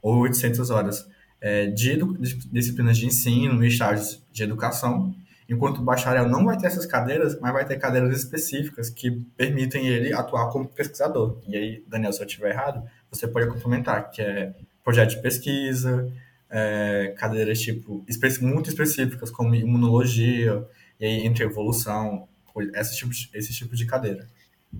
ou 0.00 0.18
800 0.18 0.70
horas 0.70 1.08
é, 1.40 1.66
de, 1.66 1.96
de, 1.96 2.34
disciplinas 2.48 2.98
de 2.98 3.06
ensino 3.06 3.64
e 3.64 3.68
estágios 3.68 4.20
de 4.32 4.42
educação, 4.42 5.14
enquanto 5.48 5.78
o 5.78 5.82
bacharel 5.82 6.28
não 6.28 6.44
vai 6.44 6.56
ter 6.56 6.66
essas 6.66 6.84
cadeiras, 6.84 7.38
mas 7.40 7.52
vai 7.52 7.64
ter 7.64 7.78
cadeiras 7.78 8.18
específicas 8.18 8.90
que 8.90 9.10
permitem 9.36 9.86
ele 9.86 10.12
atuar 10.12 10.48
como 10.50 10.66
pesquisador. 10.66 11.38
E 11.46 11.56
aí, 11.56 11.84
Daniel, 11.86 12.12
se 12.12 12.20
eu 12.20 12.26
estiver 12.26 12.50
errado, 12.50 12.82
você 13.08 13.28
pode 13.28 13.46
complementar, 13.46 14.10
que 14.10 14.20
é 14.20 14.52
projeto 14.82 15.10
de 15.10 15.22
pesquisa, 15.22 16.12
é, 16.52 17.14
cadeiras 17.16 17.58
tipo 17.58 18.04
muito 18.42 18.68
específicas 18.68 19.30
como 19.30 19.54
imunologia 19.54 20.64
e 21.00 21.26
entre 21.26 21.42
evolução, 21.42 22.28
esse 22.74 22.96
tipo 22.96 23.10
de, 23.10 23.30
esse 23.32 23.54
tipo 23.54 23.74
de 23.74 23.86
cadeira. 23.86 24.28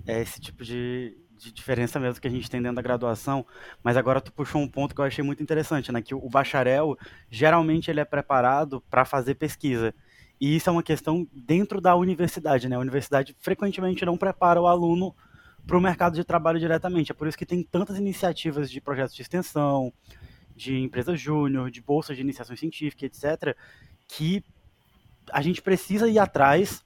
É 0.05 0.21
esse 0.21 0.39
tipo 0.39 0.63
de, 0.63 1.17
de 1.37 1.51
diferença 1.51 1.99
mesmo 1.99 2.21
que 2.21 2.27
a 2.27 2.31
gente 2.31 2.49
tem 2.49 2.61
dentro 2.61 2.75
da 2.75 2.81
graduação, 2.81 3.45
mas 3.83 3.97
agora 3.97 4.21
tu 4.21 4.31
puxou 4.31 4.61
um 4.61 4.67
ponto 4.67 4.93
que 4.93 5.01
eu 5.01 5.05
achei 5.05 5.23
muito 5.23 5.41
interessante, 5.41 5.91
né? 5.91 6.01
Que 6.01 6.13
o 6.13 6.29
bacharel 6.29 6.95
geralmente 7.29 7.89
ele 7.89 7.99
é 7.99 8.05
preparado 8.05 8.79
para 8.89 9.03
fazer 9.03 9.35
pesquisa. 9.35 9.93
E 10.39 10.55
isso 10.55 10.69
é 10.69 10.73
uma 10.73 10.83
questão 10.83 11.27
dentro 11.33 11.81
da 11.81 11.95
universidade, 11.95 12.69
né? 12.69 12.75
A 12.75 12.79
universidade 12.79 13.35
frequentemente 13.39 14.05
não 14.05 14.17
prepara 14.17 14.61
o 14.61 14.67
aluno 14.67 15.15
para 15.65 15.77
o 15.77 15.81
mercado 15.81 16.15
de 16.15 16.23
trabalho 16.23 16.59
diretamente. 16.59 17.11
É 17.11 17.15
por 17.15 17.27
isso 17.27 17.37
que 17.37 17.45
tem 17.45 17.63
tantas 17.63 17.97
iniciativas 17.97 18.69
de 18.69 18.81
projetos 18.81 19.15
de 19.15 19.21
extensão, 19.21 19.91
de 20.55 20.77
empresa 20.79 21.15
júnior, 21.15 21.71
de 21.71 21.81
bolsa 21.81 22.13
de 22.13 22.21
iniciação 22.21 22.55
científica, 22.55 23.05
etc., 23.05 23.55
que 24.07 24.43
a 25.31 25.41
gente 25.41 25.61
precisa 25.61 26.07
ir 26.07 26.19
atrás, 26.19 26.83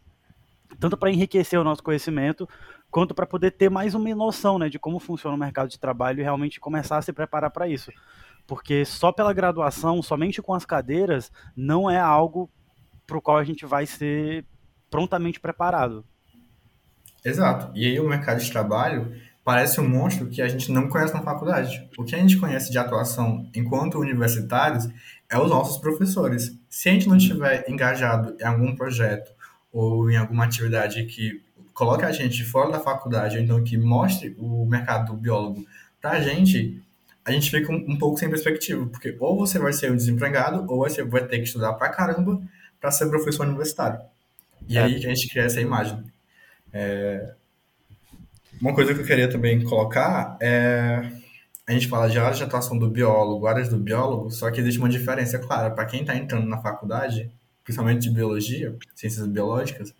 tanto 0.79 0.97
para 0.97 1.11
enriquecer 1.11 1.59
o 1.59 1.63
nosso 1.63 1.83
conhecimento, 1.83 2.47
quanto 2.89 3.13
para 3.13 3.25
poder 3.25 3.51
ter 3.51 3.69
mais 3.69 3.93
uma 3.95 4.13
noção 4.15 4.57
né, 4.57 4.69
de 4.69 4.79
como 4.79 4.99
funciona 4.99 5.35
o 5.35 5.39
mercado 5.39 5.69
de 5.69 5.79
trabalho 5.79 6.19
e 6.19 6.23
realmente 6.23 6.59
começar 6.59 6.97
a 6.97 7.01
se 7.01 7.11
preparar 7.11 7.51
para 7.51 7.67
isso. 7.67 7.91
Porque 8.45 8.85
só 8.85 9.11
pela 9.11 9.33
graduação, 9.33 10.01
somente 10.01 10.41
com 10.41 10.53
as 10.53 10.65
cadeiras, 10.65 11.31
não 11.55 11.89
é 11.89 11.99
algo 11.99 12.49
para 13.05 13.17
o 13.17 13.21
qual 13.21 13.37
a 13.37 13.43
gente 13.43 13.65
vai 13.65 13.85
ser 13.85 14.45
prontamente 14.89 15.39
preparado. 15.39 16.05
Exato. 17.23 17.71
E 17.75 17.85
aí 17.85 17.99
o 17.99 18.07
mercado 18.07 18.39
de 18.39 18.49
trabalho 18.49 19.13
parece 19.47 19.79
um 19.79 19.87
monstro 19.87 20.27
que 20.27 20.41
a 20.41 20.47
gente 20.49 20.69
não 20.73 20.89
conhece 20.89 21.13
na 21.13 21.21
faculdade. 21.21 21.87
O 21.97 22.03
que 22.03 22.13
a 22.13 22.17
gente 22.17 22.35
conhece 22.35 22.69
de 22.69 22.77
atuação 22.77 23.49
enquanto 23.55 23.97
universitários 23.97 24.89
é 25.29 25.39
os 25.39 25.49
nossos 25.49 25.77
professores. 25.77 26.59
Se 26.69 26.89
a 26.89 26.91
gente 26.91 27.07
não 27.07 27.15
estiver 27.15 27.63
engajado 27.69 28.35
em 28.41 28.43
algum 28.43 28.75
projeto 28.75 29.31
ou 29.71 30.11
em 30.11 30.17
alguma 30.17 30.43
atividade 30.43 31.01
que 31.05 31.41
coloque 31.73 32.03
a 32.03 32.11
gente 32.11 32.43
fora 32.43 32.73
da 32.73 32.81
faculdade, 32.81 33.37
ou 33.37 33.41
então 33.41 33.63
que 33.63 33.77
mostre 33.77 34.35
o 34.37 34.65
mercado 34.65 35.13
do 35.13 35.17
biólogo 35.17 35.65
para 36.01 36.17
a 36.17 36.19
gente, 36.19 36.83
a 37.23 37.31
gente 37.31 37.49
fica 37.49 37.71
um, 37.71 37.91
um, 37.91 37.97
pouco 37.97 38.19
sem 38.19 38.29
perspectiva, 38.29 38.85
porque 38.87 39.15
ou 39.17 39.37
você 39.37 39.57
vai 39.57 39.71
ser 39.71 39.89
um 39.89 39.95
desempregado, 39.95 40.65
ou 40.69 40.79
você 40.79 41.05
vai 41.05 41.25
ter 41.25 41.37
que 41.37 41.45
estudar 41.45 41.71
para 41.71 41.87
caramba 41.87 42.41
para 42.81 42.91
ser 42.91 43.07
professor 43.07 43.47
universitário. 43.47 44.01
E 44.67 44.77
é. 44.77 44.81
aí 44.81 44.95
a 44.97 44.99
gente 44.99 45.29
cria 45.29 45.43
essa 45.43 45.61
imagem. 45.61 46.03
É, 46.73 47.33
uma 48.61 48.73
coisa 48.73 48.93
que 48.93 49.01
eu 49.01 49.05
queria 49.05 49.29
também 49.29 49.63
colocar 49.63 50.37
é. 50.39 51.11
A 51.67 51.73
gente 51.73 51.89
fala 51.89 52.09
de 52.09 52.17
áreas 52.17 52.37
de 52.37 52.43
atuação 52.43 52.79
do 52.79 52.89
biólogo, 52.89 53.45
áreas 53.45 53.67
do 53.67 53.77
biólogo, 53.77 54.31
só 54.31 54.49
que 54.49 54.61
existe 54.61 54.79
uma 54.79 54.87
diferença 54.87 55.37
clara. 55.37 55.69
Para 55.69 55.85
quem 55.85 55.99
está 55.99 56.15
entrando 56.15 56.47
na 56.47 56.57
faculdade, 56.61 57.29
principalmente 57.61 58.03
de 58.03 58.09
biologia, 58.09 58.73
ciências 58.95 59.27
biológicas, 59.27 59.93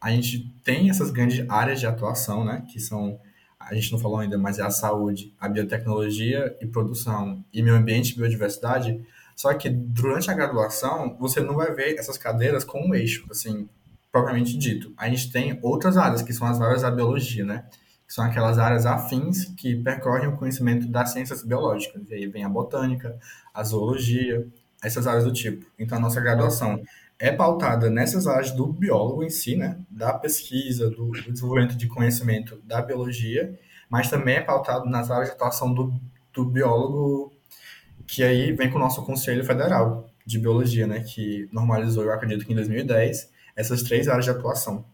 a 0.00 0.10
gente 0.10 0.52
tem 0.64 0.90
essas 0.90 1.12
grandes 1.12 1.48
áreas 1.48 1.78
de 1.78 1.86
atuação, 1.86 2.44
né, 2.44 2.64
que 2.68 2.80
são 2.80 3.20
a 3.60 3.74
gente 3.74 3.92
não 3.92 3.98
falou 3.98 4.18
ainda, 4.18 4.36
mas 4.36 4.58
é 4.58 4.62
a 4.62 4.70
saúde, 4.70 5.32
a 5.38 5.48
biotecnologia 5.48 6.56
e 6.60 6.66
produção 6.66 7.44
e 7.52 7.62
meio 7.62 7.76
ambiente 7.76 8.10
e 8.10 8.16
biodiversidade. 8.16 9.00
Só 9.36 9.52
que 9.54 9.70
durante 9.70 10.30
a 10.30 10.34
graduação, 10.34 11.16
você 11.18 11.40
não 11.40 11.54
vai 11.54 11.72
ver 11.72 11.94
essas 11.98 12.18
cadeiras 12.18 12.64
com 12.64 12.80
um 12.80 12.94
eixo, 12.94 13.26
assim, 13.30 13.68
propriamente 14.10 14.56
dito. 14.56 14.92
A 14.96 15.08
gente 15.08 15.30
tem 15.30 15.58
outras 15.62 15.96
áreas, 15.96 16.22
que 16.22 16.32
são 16.32 16.46
as 16.46 16.60
áreas 16.60 16.82
da 16.82 16.90
biologia, 16.90 17.44
né? 17.44 17.64
Que 18.12 18.16
são 18.16 18.26
aquelas 18.26 18.58
áreas 18.58 18.84
afins 18.84 19.46
que 19.56 19.74
percorrem 19.74 20.28
o 20.28 20.36
conhecimento 20.36 20.86
das 20.86 21.12
ciências 21.14 21.42
biológicas. 21.42 22.02
E 22.10 22.12
aí 22.12 22.26
vem 22.26 22.44
a 22.44 22.48
botânica, 22.48 23.18
a 23.54 23.64
zoologia, 23.64 24.46
essas 24.84 25.06
áreas 25.06 25.24
do 25.24 25.32
tipo. 25.32 25.64
Então, 25.78 25.96
a 25.96 26.00
nossa 26.00 26.20
graduação 26.20 26.82
é 27.18 27.32
pautada 27.32 27.88
nessas 27.88 28.26
áreas 28.26 28.50
do 28.50 28.66
biólogo 28.66 29.24
em 29.24 29.30
si, 29.30 29.56
né? 29.56 29.78
Da 29.88 30.12
pesquisa, 30.12 30.90
do, 30.90 31.10
desenvolvimento 31.10 31.74
de 31.74 31.88
conhecimento 31.88 32.60
da 32.64 32.82
biologia, 32.82 33.58
mas 33.88 34.10
também 34.10 34.36
é 34.36 34.42
pautado 34.42 34.84
nas 34.90 35.10
áreas 35.10 35.28
de 35.28 35.34
atuação 35.34 35.72
do, 35.72 35.98
do 36.34 36.44
biólogo, 36.44 37.32
que 38.06 38.22
aí 38.22 38.52
vem 38.52 38.68
com 38.68 38.76
o 38.76 38.80
nosso 38.80 39.02
Conselho 39.06 39.42
Federal 39.42 40.10
de 40.26 40.38
Biologia, 40.38 40.86
né? 40.86 41.00
Que 41.00 41.48
normalizou, 41.50 42.04
eu 42.04 42.12
acredito 42.12 42.44
que 42.44 42.52
em 42.52 42.56
2010, 42.56 43.30
essas 43.56 43.82
três 43.82 44.06
áreas 44.06 44.26
de 44.26 44.32
atuação. 44.32 44.84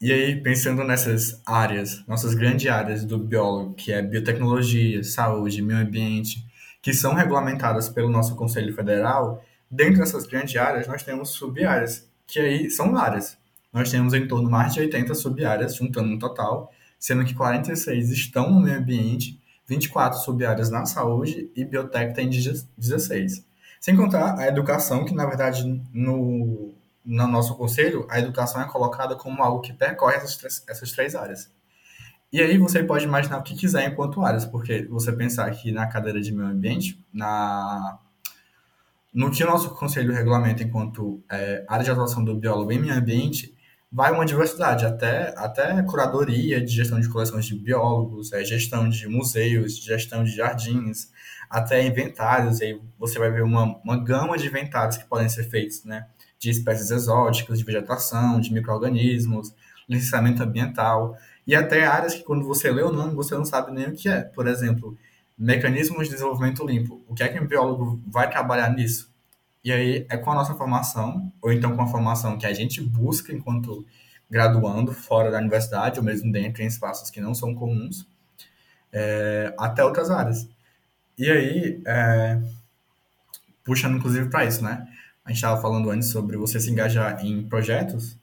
E 0.00 0.12
aí, 0.12 0.40
pensando 0.40 0.82
nessas 0.82 1.42
áreas, 1.44 2.04
nossas 2.06 2.34
grandes 2.34 2.70
áreas 2.70 3.04
do 3.04 3.18
biólogo, 3.18 3.74
que 3.74 3.92
é 3.92 4.00
biotecnologia, 4.00 5.04
saúde, 5.04 5.60
meio 5.60 5.80
ambiente, 5.80 6.44
que 6.80 6.94
são 6.94 7.14
regulamentadas 7.14 7.88
pelo 7.88 8.08
nosso 8.08 8.34
Conselho 8.34 8.74
Federal, 8.74 9.44
Dentro 9.70 10.00
dessas 10.00 10.26
grandes 10.26 10.56
áreas, 10.56 10.88
nós 10.88 11.04
temos 11.04 11.30
sub-áreas, 11.30 12.10
que 12.26 12.40
aí 12.40 12.68
são 12.68 12.96
áreas. 12.96 13.38
Nós 13.72 13.88
temos 13.88 14.12
em 14.12 14.26
torno 14.26 14.46
de 14.46 14.50
mais 14.50 14.74
de 14.74 14.80
80 14.80 15.14
sub-áreas, 15.14 15.76
juntando 15.76 16.08
no 16.08 16.18
total, 16.18 16.72
sendo 16.98 17.24
que 17.24 17.32
46 17.32 18.10
estão 18.10 18.50
no 18.50 18.60
meio 18.60 18.78
ambiente, 18.78 19.40
24 19.68 20.18
sub-áreas 20.18 20.70
na 20.70 20.84
saúde 20.86 21.48
e 21.54 21.64
biotec 21.64 22.12
tem 22.14 22.28
16. 22.28 23.46
Sem 23.80 23.96
contar 23.96 24.36
a 24.36 24.48
educação, 24.48 25.04
que 25.04 25.14
na 25.14 25.24
verdade 25.24 25.62
no, 25.94 26.74
no 27.04 27.26
nosso 27.26 27.56
conselho, 27.56 28.06
a 28.10 28.18
educação 28.18 28.60
é 28.60 28.66
colocada 28.66 29.16
como 29.16 29.42
algo 29.42 29.60
que 29.60 29.72
percorre 29.72 30.16
essas 30.16 30.36
três, 30.36 30.64
essas 30.68 30.92
três 30.92 31.14
áreas. 31.14 31.50
E 32.32 32.40
aí 32.40 32.58
você 32.58 32.82
pode 32.84 33.04
imaginar 33.04 33.38
o 33.38 33.42
que 33.42 33.56
quiser 33.56 33.88
enquanto 33.88 34.22
áreas, 34.24 34.44
porque 34.44 34.84
você 34.84 35.12
pensar 35.12 35.46
aqui 35.46 35.72
na 35.72 35.86
cadeira 35.86 36.20
de 36.20 36.32
meio 36.32 36.48
ambiente, 36.48 37.04
na 37.12 37.98
no 39.12 39.30
que 39.30 39.42
o 39.42 39.46
nosso 39.46 39.70
conselho 39.70 40.12
regulamenta 40.12 40.62
enquanto 40.62 41.20
é, 41.28 41.64
área 41.66 41.84
de 41.84 41.90
atuação 41.90 42.24
do 42.24 42.36
biólogo 42.36 42.70
em 42.70 42.78
meio 42.78 42.94
ambiente, 42.94 43.52
vai 43.90 44.12
uma 44.12 44.24
diversidade, 44.24 44.86
até, 44.86 45.34
até 45.36 45.82
curadoria 45.82 46.60
de 46.60 46.72
gestão 46.72 47.00
de 47.00 47.08
coleções 47.08 47.44
de 47.44 47.56
biólogos, 47.56 48.32
é, 48.32 48.44
gestão 48.44 48.88
de 48.88 49.08
museus, 49.08 49.76
gestão 49.78 50.22
de 50.22 50.30
jardins, 50.30 51.10
até 51.48 51.84
inventários, 51.84 52.60
aí 52.60 52.80
você 52.96 53.18
vai 53.18 53.32
ver 53.32 53.42
uma, 53.42 53.76
uma 53.82 53.96
gama 53.96 54.38
de 54.38 54.46
inventários 54.46 54.96
que 54.96 55.04
podem 55.06 55.28
ser 55.28 55.42
feitos, 55.50 55.84
né? 55.84 56.06
De 56.40 56.50
espécies 56.50 56.90
exóticas, 56.90 57.58
de 57.58 57.64
vegetação, 57.64 58.40
de 58.40 58.52
micro-organismos, 58.52 59.54
licenciamento 59.88 60.42
ambiental, 60.42 61.16
e 61.46 61.54
até 61.54 61.84
áreas 61.84 62.14
que 62.14 62.22
quando 62.22 62.46
você 62.46 62.70
lê 62.70 62.82
o 62.82 62.92
nome, 62.92 63.14
você 63.14 63.34
não 63.34 63.44
sabe 63.44 63.72
nem 63.72 63.88
o 63.88 63.92
que 63.92 64.08
é. 64.08 64.22
Por 64.22 64.46
exemplo, 64.46 64.96
mecanismos 65.36 66.04
de 66.06 66.14
desenvolvimento 66.14 66.66
limpo. 66.66 67.02
O 67.08 67.14
que 67.14 67.22
é 67.22 67.28
que 67.28 67.40
um 67.40 67.46
biólogo 67.46 68.00
vai 68.06 68.30
trabalhar 68.30 68.70
nisso? 68.70 69.10
E 69.64 69.72
aí 69.72 70.06
é 70.08 70.16
com 70.16 70.30
a 70.30 70.34
nossa 70.34 70.54
formação, 70.54 71.32
ou 71.42 71.52
então 71.52 71.76
com 71.76 71.82
a 71.82 71.86
formação 71.86 72.38
que 72.38 72.46
a 72.46 72.52
gente 72.52 72.80
busca 72.80 73.32
enquanto 73.32 73.84
graduando 74.30 74.92
fora 74.92 75.30
da 75.30 75.38
universidade, 75.38 75.98
ou 75.98 76.04
mesmo 76.04 76.30
dentro 76.30 76.62
em 76.62 76.66
espaços 76.66 77.10
que 77.10 77.20
não 77.20 77.34
são 77.34 77.54
comuns, 77.54 78.06
é, 78.92 79.52
até 79.58 79.84
outras 79.84 80.10
áreas. 80.10 80.48
E 81.18 81.30
aí, 81.30 81.82
é, 81.86 82.40
puxando 83.64 83.96
inclusive 83.96 84.30
para 84.30 84.44
isso, 84.44 84.62
né? 84.62 84.86
A 85.30 85.32
gente 85.32 85.44
estava 85.44 85.62
falando 85.62 85.88
antes 85.90 86.08
sobre 86.08 86.36
você 86.36 86.58
se 86.58 86.72
engajar 86.72 87.24
em 87.24 87.44
projetos. 87.44 88.18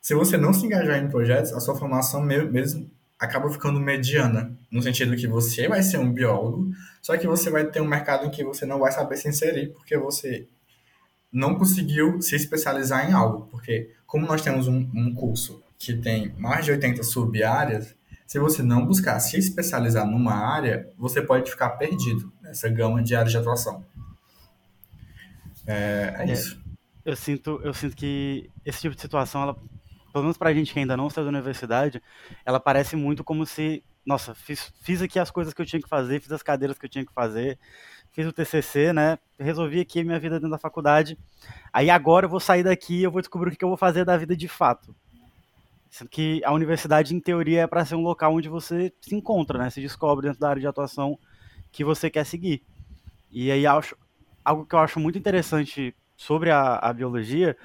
Se 0.00 0.16
você 0.16 0.36
não 0.36 0.52
se 0.52 0.66
engajar 0.66 0.98
em 0.98 1.08
projetos, 1.08 1.52
a 1.52 1.60
sua 1.60 1.76
formação 1.76 2.20
mesmo 2.20 2.90
acaba 3.16 3.48
ficando 3.52 3.78
mediana, 3.78 4.58
no 4.68 4.82
sentido 4.82 5.14
que 5.14 5.28
você 5.28 5.68
vai 5.68 5.80
ser 5.80 5.98
um 5.98 6.12
biólogo, 6.12 6.72
só 7.00 7.16
que 7.16 7.24
você 7.24 7.50
vai 7.50 7.66
ter 7.66 7.80
um 7.80 7.86
mercado 7.86 8.26
em 8.26 8.30
que 8.32 8.42
você 8.42 8.66
não 8.66 8.80
vai 8.80 8.90
saber 8.90 9.16
se 9.16 9.28
inserir, 9.28 9.68
porque 9.68 9.96
você 9.96 10.48
não 11.32 11.54
conseguiu 11.54 12.20
se 12.20 12.34
especializar 12.34 13.08
em 13.08 13.12
algo. 13.12 13.46
Porque, 13.48 13.92
como 14.04 14.26
nós 14.26 14.42
temos 14.42 14.66
um, 14.66 14.90
um 14.92 15.14
curso 15.14 15.62
que 15.78 15.94
tem 15.94 16.34
mais 16.36 16.64
de 16.64 16.72
80 16.72 17.04
sub-áreas, 17.04 17.94
se 18.26 18.40
você 18.40 18.60
não 18.60 18.84
buscar 18.84 19.20
se 19.20 19.38
especializar 19.38 20.04
numa 20.04 20.34
área, 20.34 20.90
você 20.98 21.22
pode 21.22 21.48
ficar 21.48 21.70
perdido 21.70 22.32
nessa 22.42 22.68
gama 22.68 23.00
de 23.04 23.14
áreas 23.14 23.30
de 23.30 23.38
atuação. 23.38 23.84
É, 25.66 26.14
é, 26.18 26.22
é 26.22 26.32
isso. 26.32 26.60
Eu 27.04 27.16
sinto, 27.16 27.60
eu 27.62 27.72
sinto 27.72 27.96
que 27.96 28.50
esse 28.64 28.80
tipo 28.80 28.94
de 28.94 29.00
situação 29.00 29.42
ela 29.42 29.56
pelo 30.12 30.24
menos 30.24 30.36
pra 30.36 30.52
gente 30.52 30.72
que 30.72 30.78
ainda 30.78 30.96
não 30.96 31.08
saiu 31.08 31.24
da 31.24 31.30
universidade, 31.30 32.02
ela 32.44 32.60
parece 32.60 32.96
muito 32.96 33.22
como 33.22 33.46
se, 33.46 33.82
nossa, 34.04 34.34
fiz, 34.34 34.72
fiz 34.80 35.00
aqui 35.00 35.18
as 35.18 35.30
coisas 35.30 35.54
que 35.54 35.62
eu 35.62 35.66
tinha 35.66 35.80
que 35.80 35.88
fazer, 35.88 36.20
fiz 36.20 36.32
as 36.32 36.42
cadeiras 36.42 36.78
que 36.78 36.86
eu 36.86 36.90
tinha 36.90 37.04
que 37.04 37.12
fazer, 37.12 37.58
fiz 38.12 38.26
o 38.26 38.32
TCC, 38.32 38.92
né, 38.92 39.18
resolvi 39.38 39.80
aqui 39.80 40.00
a 40.00 40.04
minha 40.04 40.18
vida 40.18 40.36
dentro 40.36 40.50
da 40.50 40.58
faculdade, 40.58 41.16
aí 41.72 41.90
agora 41.90 42.26
eu 42.26 42.30
vou 42.30 42.40
sair 42.40 42.62
daqui 42.62 42.98
e 42.98 43.02
eu 43.04 43.10
vou 43.10 43.20
descobrir 43.20 43.52
o 43.52 43.56
que 43.56 43.64
eu 43.64 43.68
vou 43.68 43.78
fazer 43.78 44.04
da 44.04 44.16
vida 44.16 44.36
de 44.36 44.48
fato. 44.48 44.94
Sendo 45.88 46.08
que 46.08 46.40
a 46.44 46.52
universidade, 46.52 47.14
em 47.14 47.20
teoria, 47.20 47.62
é 47.62 47.66
para 47.66 47.84
ser 47.84 47.96
um 47.96 48.02
local 48.02 48.34
onde 48.34 48.48
você 48.48 48.92
se 49.00 49.14
encontra, 49.14 49.58
né, 49.58 49.70
se 49.70 49.80
descobre 49.80 50.26
dentro 50.26 50.40
da 50.40 50.48
área 50.48 50.60
de 50.60 50.66
atuação 50.66 51.18
que 51.72 51.84
você 51.84 52.10
quer 52.10 52.24
seguir. 52.24 52.62
E 53.30 53.50
aí 53.50 53.64
acho, 53.64 53.96
algo 54.50 54.66
que 54.66 54.74
eu 54.74 54.80
acho 54.80 54.98
muito 54.98 55.16
interessante 55.16 55.94
sobre 56.16 56.50
a, 56.50 56.76
a 56.76 56.92
biologia 56.92 57.56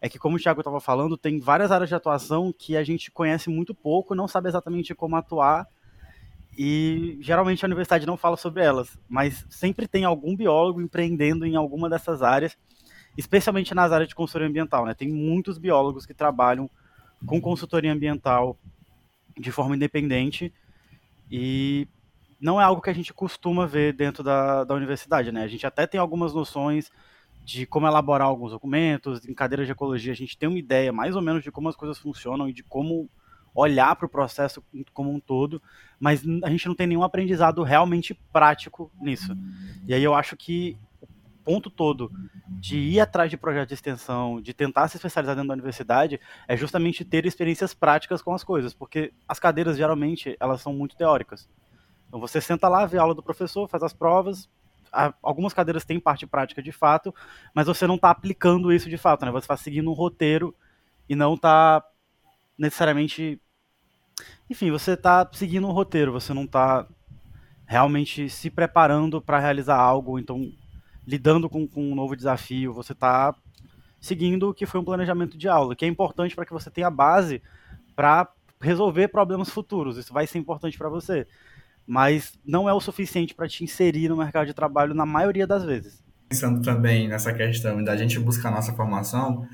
é 0.00 0.08
que, 0.08 0.18
como 0.18 0.36
o 0.36 0.38
Thiago 0.38 0.60
estava 0.60 0.80
falando, 0.80 1.16
tem 1.16 1.40
várias 1.40 1.72
áreas 1.72 1.88
de 1.88 1.94
atuação 1.94 2.52
que 2.56 2.76
a 2.76 2.84
gente 2.84 3.10
conhece 3.10 3.48
muito 3.48 3.74
pouco, 3.74 4.14
não 4.14 4.28
sabe 4.28 4.48
exatamente 4.48 4.94
como 4.94 5.16
atuar, 5.16 5.66
e 6.56 7.18
geralmente 7.20 7.64
a 7.64 7.68
universidade 7.68 8.06
não 8.06 8.16
fala 8.16 8.36
sobre 8.36 8.62
elas, 8.62 8.98
mas 9.08 9.46
sempre 9.48 9.88
tem 9.88 10.04
algum 10.04 10.36
biólogo 10.36 10.80
empreendendo 10.80 11.46
em 11.46 11.56
alguma 11.56 11.88
dessas 11.88 12.22
áreas, 12.22 12.56
especialmente 13.16 13.74
nas 13.74 13.90
áreas 13.90 14.08
de 14.08 14.14
consultoria 14.14 14.46
ambiental. 14.46 14.84
Né? 14.84 14.94
Tem 14.94 15.08
muitos 15.08 15.56
biólogos 15.56 16.04
que 16.04 16.12
trabalham 16.12 16.68
com 17.26 17.40
consultoria 17.40 17.92
ambiental 17.92 18.58
de 19.36 19.50
forma 19.50 19.74
independente 19.74 20.52
e 21.30 21.88
não 22.44 22.60
é 22.60 22.64
algo 22.64 22.82
que 22.82 22.90
a 22.90 22.94
gente 22.94 23.14
costuma 23.14 23.66
ver 23.66 23.94
dentro 23.94 24.22
da, 24.22 24.64
da 24.64 24.74
universidade. 24.74 25.32
Né? 25.32 25.42
A 25.42 25.48
gente 25.48 25.66
até 25.66 25.86
tem 25.86 25.98
algumas 25.98 26.34
noções 26.34 26.92
de 27.42 27.64
como 27.64 27.86
elaborar 27.86 28.28
alguns 28.28 28.50
documentos, 28.50 29.26
em 29.26 29.32
cadeiras 29.32 29.66
de 29.66 29.72
ecologia 29.72 30.12
a 30.12 30.16
gente 30.16 30.36
tem 30.36 30.46
uma 30.46 30.58
ideia 30.58 30.92
mais 30.92 31.16
ou 31.16 31.22
menos 31.22 31.42
de 31.42 31.50
como 31.50 31.70
as 31.70 31.76
coisas 31.76 31.96
funcionam 31.98 32.46
e 32.46 32.52
de 32.52 32.62
como 32.62 33.08
olhar 33.54 33.96
para 33.96 34.04
o 34.04 34.10
processo 34.10 34.62
como 34.92 35.10
um 35.10 35.18
todo, 35.18 35.62
mas 35.98 36.22
a 36.42 36.50
gente 36.50 36.68
não 36.68 36.74
tem 36.74 36.86
nenhum 36.86 37.02
aprendizado 37.02 37.62
realmente 37.62 38.12
prático 38.30 38.90
nisso. 39.00 39.34
E 39.86 39.94
aí 39.94 40.04
eu 40.04 40.14
acho 40.14 40.36
que 40.36 40.76
o 41.00 41.08
ponto 41.42 41.70
todo 41.70 42.12
de 42.46 42.76
ir 42.76 43.00
atrás 43.00 43.30
de 43.30 43.38
projetos 43.38 43.68
de 43.68 43.74
extensão, 43.74 44.38
de 44.38 44.52
tentar 44.52 44.88
se 44.88 44.98
especializar 44.98 45.34
dentro 45.34 45.48
da 45.48 45.54
universidade, 45.54 46.20
é 46.46 46.54
justamente 46.58 47.06
ter 47.06 47.24
experiências 47.24 47.72
práticas 47.72 48.20
com 48.20 48.34
as 48.34 48.44
coisas, 48.44 48.74
porque 48.74 49.14
as 49.26 49.38
cadeiras 49.38 49.78
geralmente 49.78 50.36
elas 50.38 50.60
são 50.60 50.74
muito 50.74 50.94
teóricas. 50.94 51.48
Então 52.14 52.20
você 52.20 52.40
senta 52.40 52.68
lá, 52.68 52.86
vê 52.86 52.96
a 52.96 53.02
aula 53.02 53.12
do 53.12 53.24
professor, 53.24 53.66
faz 53.66 53.82
as 53.82 53.92
provas, 53.92 54.48
algumas 55.20 55.52
cadeiras 55.52 55.84
têm 55.84 55.98
parte 55.98 56.24
prática 56.28 56.62
de 56.62 56.70
fato, 56.70 57.12
mas 57.52 57.66
você 57.66 57.88
não 57.88 57.96
está 57.96 58.08
aplicando 58.08 58.72
isso 58.72 58.88
de 58.88 58.96
fato, 58.96 59.24
né? 59.24 59.32
Você 59.32 59.46
está 59.46 59.56
seguindo 59.56 59.90
um 59.90 59.94
roteiro 59.94 60.54
e 61.08 61.16
não 61.16 61.34
está 61.34 61.84
necessariamente. 62.56 63.42
Enfim, 64.48 64.70
você 64.70 64.92
está 64.92 65.28
seguindo 65.32 65.66
um 65.66 65.72
roteiro, 65.72 66.12
você 66.12 66.32
não 66.32 66.44
está 66.44 66.86
realmente 67.66 68.30
se 68.30 68.48
preparando 68.48 69.20
para 69.20 69.40
realizar 69.40 69.76
algo, 69.76 70.16
então 70.16 70.52
lidando 71.04 71.50
com, 71.50 71.66
com 71.66 71.90
um 71.90 71.96
novo 71.96 72.14
desafio, 72.14 72.72
você 72.72 72.92
está 72.92 73.34
seguindo 74.00 74.50
o 74.50 74.54
que 74.54 74.66
foi 74.66 74.80
um 74.80 74.84
planejamento 74.84 75.36
de 75.36 75.48
aula, 75.48 75.74
que 75.74 75.84
é 75.84 75.88
importante 75.88 76.36
para 76.36 76.46
que 76.46 76.52
você 76.52 76.70
tenha 76.70 76.90
base 76.90 77.42
para 77.96 78.32
resolver 78.60 79.08
problemas 79.08 79.50
futuros. 79.50 79.96
Isso 79.96 80.12
vai 80.12 80.28
ser 80.28 80.38
importante 80.38 80.78
para 80.78 80.88
você 80.88 81.26
mas 81.86 82.32
não 82.44 82.68
é 82.68 82.72
o 82.72 82.80
suficiente 82.80 83.34
para 83.34 83.48
te 83.48 83.64
inserir 83.64 84.08
no 84.08 84.16
mercado 84.16 84.46
de 84.46 84.54
trabalho 84.54 84.94
na 84.94 85.06
maioria 85.06 85.46
das 85.46 85.64
vezes. 85.64 86.02
Pensando 86.28 86.62
também 86.62 87.08
nessa 87.08 87.32
questão 87.32 87.82
da 87.84 87.96
gente 87.96 88.18
buscar 88.18 88.50
nossa 88.50 88.72
formação, 88.72 89.46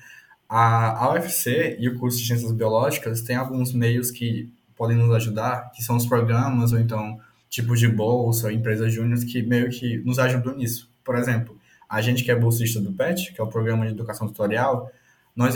a 0.48 1.10
UFC 1.12 1.76
e 1.78 1.88
o 1.88 1.98
curso 1.98 2.18
de 2.18 2.26
Ciências 2.26 2.52
Biológicas 2.52 3.22
tem 3.22 3.36
alguns 3.36 3.72
meios 3.72 4.10
que 4.10 4.52
podem 4.76 4.96
nos 4.96 5.14
ajudar, 5.14 5.70
que 5.72 5.82
são 5.82 5.96
os 5.96 6.06
programas 6.06 6.72
ou 6.72 6.80
então 6.80 7.20
tipos 7.48 7.78
de 7.78 7.88
bolsa, 7.88 8.52
empresas 8.52 8.92
júnior 8.92 9.18
que 9.24 9.42
meio 9.42 9.68
que 9.68 9.98
nos 9.98 10.18
ajudam 10.18 10.56
nisso. 10.56 10.90
Por 11.04 11.16
exemplo, 11.16 11.58
a 11.88 12.00
gente 12.00 12.24
que 12.24 12.30
é 12.30 12.36
bolsista 12.36 12.80
do 12.80 12.92
PET, 12.92 13.32
que 13.32 13.40
é 13.40 13.44
o 13.44 13.48
Programa 13.48 13.84
de 13.84 13.92
Educação 13.92 14.26
Tutorial, 14.26 14.90
nós 15.34 15.54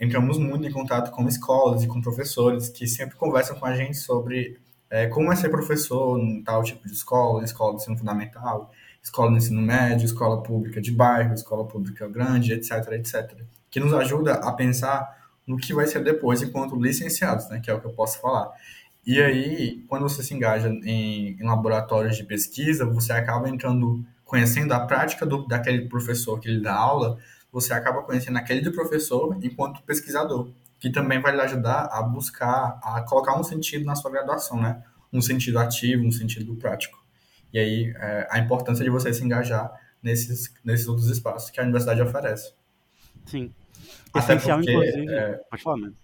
entramos 0.00 0.38
muito 0.38 0.66
em 0.66 0.72
contato 0.72 1.10
com 1.10 1.26
escolas 1.28 1.82
e 1.82 1.86
com 1.86 2.00
professores 2.00 2.68
que 2.68 2.86
sempre 2.86 3.16
conversam 3.16 3.58
com 3.58 3.66
a 3.66 3.74
gente 3.74 3.96
sobre 3.96 4.58
é, 4.94 5.08
como 5.08 5.32
é 5.32 5.34
ser 5.34 5.48
professor 5.48 6.20
em 6.20 6.40
tal 6.40 6.62
tipo 6.62 6.86
de 6.86 6.94
escola, 6.94 7.42
escola 7.42 7.72
de 7.72 7.82
ensino 7.82 7.98
fundamental, 7.98 8.70
escola 9.02 9.32
de 9.32 9.38
ensino 9.38 9.60
médio, 9.60 10.04
escola 10.04 10.40
pública 10.40 10.80
de 10.80 10.92
bairro, 10.92 11.34
escola 11.34 11.64
pública 11.64 12.06
grande, 12.06 12.52
etc, 12.52 12.92
etc. 12.92 13.34
Que 13.68 13.80
nos 13.80 13.92
ajuda 13.92 14.34
a 14.34 14.52
pensar 14.52 15.18
no 15.44 15.56
que 15.56 15.74
vai 15.74 15.88
ser 15.88 16.04
depois 16.04 16.42
enquanto 16.42 16.80
licenciados, 16.80 17.48
né, 17.48 17.60
que 17.60 17.68
é 17.68 17.74
o 17.74 17.80
que 17.80 17.86
eu 17.88 17.90
posso 17.90 18.20
falar. 18.20 18.52
E 19.04 19.20
aí, 19.20 19.84
quando 19.88 20.04
você 20.04 20.22
se 20.22 20.32
engaja 20.32 20.68
em, 20.68 21.36
em 21.40 21.42
laboratórios 21.42 22.16
de 22.16 22.22
pesquisa, 22.22 22.86
você 22.86 23.12
acaba 23.12 23.48
entrando, 23.48 24.04
conhecendo 24.24 24.72
a 24.74 24.86
prática 24.86 25.26
do, 25.26 25.44
daquele 25.44 25.88
professor 25.88 26.38
que 26.38 26.48
ele 26.48 26.62
dá 26.62 26.72
aula, 26.72 27.18
você 27.50 27.74
acaba 27.74 28.00
conhecendo 28.02 28.38
aquele 28.38 28.60
do 28.60 28.70
professor 28.70 29.36
enquanto 29.42 29.82
pesquisador, 29.82 30.50
que 30.84 30.90
também 30.90 31.18
vai 31.18 31.34
lhe 31.34 31.40
ajudar 31.40 31.88
a 31.90 32.02
buscar, 32.02 32.78
a 32.82 33.00
colocar 33.08 33.40
um 33.40 33.42
sentido 33.42 33.86
na 33.86 33.94
sua 33.94 34.10
graduação, 34.10 34.60
né? 34.60 34.82
Um 35.10 35.22
sentido 35.22 35.58
ativo, 35.58 36.04
um 36.04 36.12
sentido 36.12 36.54
prático. 36.56 37.02
E 37.50 37.58
aí, 37.58 37.94
é, 37.96 38.28
a 38.30 38.38
importância 38.38 38.84
de 38.84 38.90
você 38.90 39.10
se 39.10 39.24
engajar 39.24 39.72
nesses, 40.02 40.52
nesses 40.62 40.86
outros 40.86 41.08
espaços 41.08 41.48
que 41.48 41.58
a 41.58 41.62
universidade 41.62 42.02
oferece. 42.02 42.52
Sim. 43.24 43.50
Essencial, 44.14 44.58
porque, 44.58 44.72
inclusive. 44.72 45.14
É, 45.14 45.40
pode 45.50 45.62
falar 45.62 45.76
mesmo. 45.78 45.96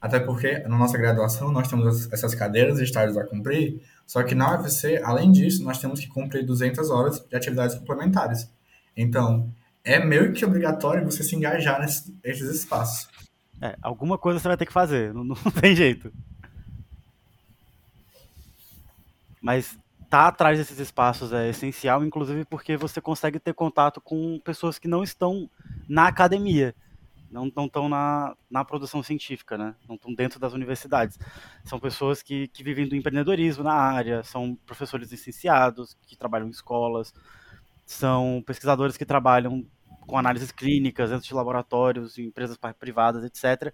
Até 0.00 0.20
porque 0.20 0.60
na 0.60 0.78
nossa 0.78 0.96
graduação 0.96 1.50
nós 1.50 1.66
temos 1.66 2.12
essas 2.12 2.32
cadeiras 2.32 2.78
e 2.78 2.84
estágios 2.84 3.18
a 3.18 3.26
cumprir, 3.26 3.82
só 4.06 4.22
que 4.22 4.36
na 4.36 4.56
UFC, 4.56 5.02
além 5.02 5.32
disso, 5.32 5.64
nós 5.64 5.80
temos 5.80 5.98
que 5.98 6.06
cumprir 6.06 6.46
200 6.46 6.90
horas 6.90 7.18
de 7.18 7.34
atividades 7.34 7.74
complementares. 7.74 8.48
Então, 8.96 9.52
é 9.82 9.98
meio 9.98 10.32
que 10.32 10.44
obrigatório 10.44 11.04
você 11.04 11.24
se 11.24 11.34
engajar 11.34 11.80
nesses 11.80 12.54
espaços. 12.54 13.10
É, 13.62 13.76
alguma 13.80 14.18
coisa 14.18 14.40
você 14.40 14.48
vai 14.48 14.56
ter 14.56 14.66
que 14.66 14.72
fazer, 14.72 15.14
não, 15.14 15.22
não 15.22 15.36
tem 15.60 15.76
jeito. 15.76 16.12
Mas 19.40 19.66
estar 20.02 20.24
tá 20.24 20.26
atrás 20.28 20.58
desses 20.58 20.78
espaços 20.78 21.32
é 21.32 21.48
essencial, 21.48 22.04
inclusive 22.04 22.44
porque 22.44 22.76
você 22.76 23.00
consegue 23.00 23.38
ter 23.38 23.54
contato 23.54 24.00
com 24.00 24.40
pessoas 24.40 24.78
que 24.78 24.88
não 24.88 25.02
estão 25.02 25.48
na 25.88 26.08
academia 26.08 26.74
não 27.32 27.46
estão 27.64 27.88
na, 27.88 28.36
na 28.50 28.64
produção 28.64 29.02
científica, 29.02 29.56
né? 29.56 29.74
Não 29.88 29.94
estão 29.94 30.12
dentro 30.12 30.38
das 30.38 30.52
universidades. 30.52 31.18
São 31.64 31.80
pessoas 31.80 32.22
que, 32.22 32.46
que 32.48 32.62
vivem 32.62 32.86
do 32.86 32.94
empreendedorismo 32.94 33.64
na 33.64 33.72
área, 33.72 34.22
são 34.22 34.54
professores 34.66 35.10
licenciados 35.10 35.96
que 36.06 36.14
trabalham 36.14 36.46
em 36.46 36.50
escolas, 36.50 37.14
são 37.86 38.42
pesquisadores 38.46 38.96
que 38.96 39.06
trabalham 39.06 39.64
com 40.06 40.18
análises 40.18 40.50
clínicas 40.50 41.10
dentro 41.10 41.26
de 41.26 41.34
laboratórios, 41.34 42.18
em 42.18 42.24
empresas 42.24 42.58
privadas, 42.78 43.24
etc. 43.24 43.72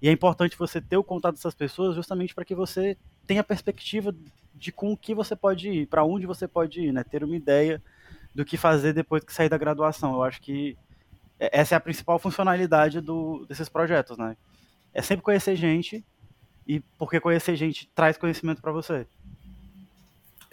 E 0.00 0.08
é 0.08 0.12
importante 0.12 0.56
você 0.56 0.80
ter 0.80 0.96
o 0.96 1.04
contato 1.04 1.34
dessas 1.34 1.54
pessoas 1.54 1.94
justamente 1.94 2.34
para 2.34 2.44
que 2.44 2.54
você 2.54 2.96
tenha 3.26 3.42
perspectiva 3.42 4.14
de 4.54 4.70
com 4.70 4.92
o 4.92 4.96
que 4.96 5.14
você 5.14 5.34
pode 5.34 5.68
ir, 5.68 5.86
para 5.86 6.04
onde 6.04 6.26
você 6.26 6.46
pode 6.46 6.80
ir, 6.80 6.92
né? 6.92 7.02
Ter 7.02 7.24
uma 7.24 7.36
ideia 7.36 7.82
do 8.34 8.44
que 8.44 8.56
fazer 8.56 8.92
depois 8.92 9.24
que 9.24 9.32
sair 9.32 9.48
da 9.48 9.58
graduação. 9.58 10.14
Eu 10.14 10.22
acho 10.22 10.40
que 10.40 10.76
essa 11.38 11.74
é 11.74 11.76
a 11.76 11.80
principal 11.80 12.18
funcionalidade 12.18 13.00
do, 13.00 13.46
desses 13.46 13.68
projetos, 13.68 14.18
né? 14.18 14.36
É 14.92 15.00
sempre 15.00 15.24
conhecer 15.24 15.56
gente 15.56 16.04
e 16.66 16.80
porque 16.98 17.20
conhecer 17.20 17.56
gente 17.56 17.88
traz 17.94 18.18
conhecimento 18.18 18.60
para 18.60 18.72
você. 18.72 19.06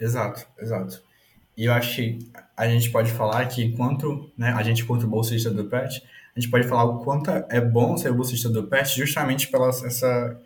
Exato, 0.00 0.46
exato. 0.58 1.02
E 1.58 1.64
eu 1.64 1.72
acho 1.72 1.96
que 1.96 2.18
a 2.56 2.68
gente 2.68 2.88
pode 2.88 3.10
falar 3.10 3.44
que 3.46 3.64
enquanto, 3.64 4.30
né, 4.38 4.50
a 4.56 4.62
gente 4.62 4.84
quanto 4.84 5.08
bolsista 5.08 5.50
do 5.50 5.64
PET, 5.64 6.00
a 6.36 6.38
gente 6.38 6.48
pode 6.52 6.68
falar 6.68 6.84
o 6.84 7.00
quanto 7.00 7.32
é 7.32 7.60
bom 7.60 7.96
ser 7.96 8.12
bolsista 8.12 8.48
do 8.48 8.68
PET 8.68 8.96
justamente 8.96 9.48
pela 9.48 9.68
essa 9.68 10.40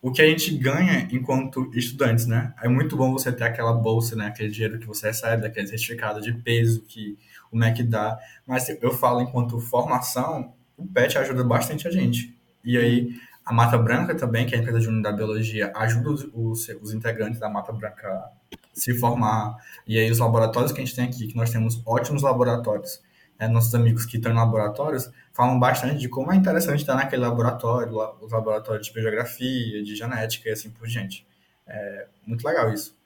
o 0.00 0.10
que 0.10 0.22
a 0.22 0.26
gente 0.26 0.56
ganha 0.56 1.06
enquanto 1.10 1.70
estudantes, 1.74 2.26
né? 2.26 2.54
É 2.62 2.68
muito 2.68 2.96
bom 2.96 3.12
você 3.12 3.30
ter 3.30 3.44
aquela 3.44 3.74
bolsa, 3.74 4.16
né? 4.16 4.28
Aquele 4.28 4.50
dinheiro 4.50 4.78
que 4.78 4.86
você 4.86 5.08
recebe, 5.08 5.46
aquele 5.46 5.66
certificado 5.66 6.22
de 6.22 6.32
peso 6.32 6.82
que 6.82 7.18
o 7.52 7.56
MEC 7.56 7.82
dá. 7.82 8.18
Mas 8.46 8.68
eu 8.80 8.92
falo 8.92 9.20
enquanto 9.20 9.60
formação, 9.60 10.54
o 10.78 10.86
PET 10.86 11.18
ajuda 11.18 11.44
bastante 11.44 11.86
a 11.88 11.90
gente. 11.90 12.34
E 12.64 12.78
aí, 12.78 13.20
a 13.44 13.52
Mata 13.52 13.76
Branca 13.76 14.14
também, 14.14 14.46
que 14.46 14.54
é 14.54 14.58
a 14.58 14.60
empresa 14.62 14.80
de 14.80 15.02
da 15.02 15.12
biologia, 15.12 15.72
ajuda 15.74 16.10
os, 16.10 16.28
os, 16.32 16.68
os, 16.80 16.94
integrantes 16.94 17.38
da 17.38 17.48
Mata 17.48 17.72
Branca 17.72 18.30
se 18.72 18.94
formar. 18.94 19.56
E 19.86 19.98
aí, 19.98 20.10
os 20.10 20.18
laboratórios 20.18 20.72
que 20.72 20.80
a 20.80 20.84
gente 20.84 20.94
tem 20.94 21.04
aqui, 21.04 21.28
que 21.28 21.36
nós 21.36 21.50
temos 21.50 21.82
ótimos 21.86 22.22
laboratórios. 22.22 23.00
Né? 23.38 23.48
Nossos 23.48 23.74
amigos 23.74 24.04
que 24.04 24.16
estão 24.16 24.32
em 24.32 24.34
laboratórios 24.34 25.10
falam 25.32 25.58
bastante 25.58 25.98
de 25.98 26.08
como 26.08 26.32
é 26.32 26.36
interessante 26.36 26.80
estar 26.80 26.94
naquele 26.94 27.22
laboratório, 27.22 27.92
os 28.20 28.32
laboratórios 28.32 28.86
de 28.86 28.92
biogeografia, 28.92 29.82
de 29.82 29.94
genética 29.94 30.48
e 30.48 30.52
assim 30.52 30.70
por 30.70 30.86
diante. 30.86 31.26
É 31.66 32.06
muito 32.26 32.46
legal 32.46 32.72
isso. 32.72 32.96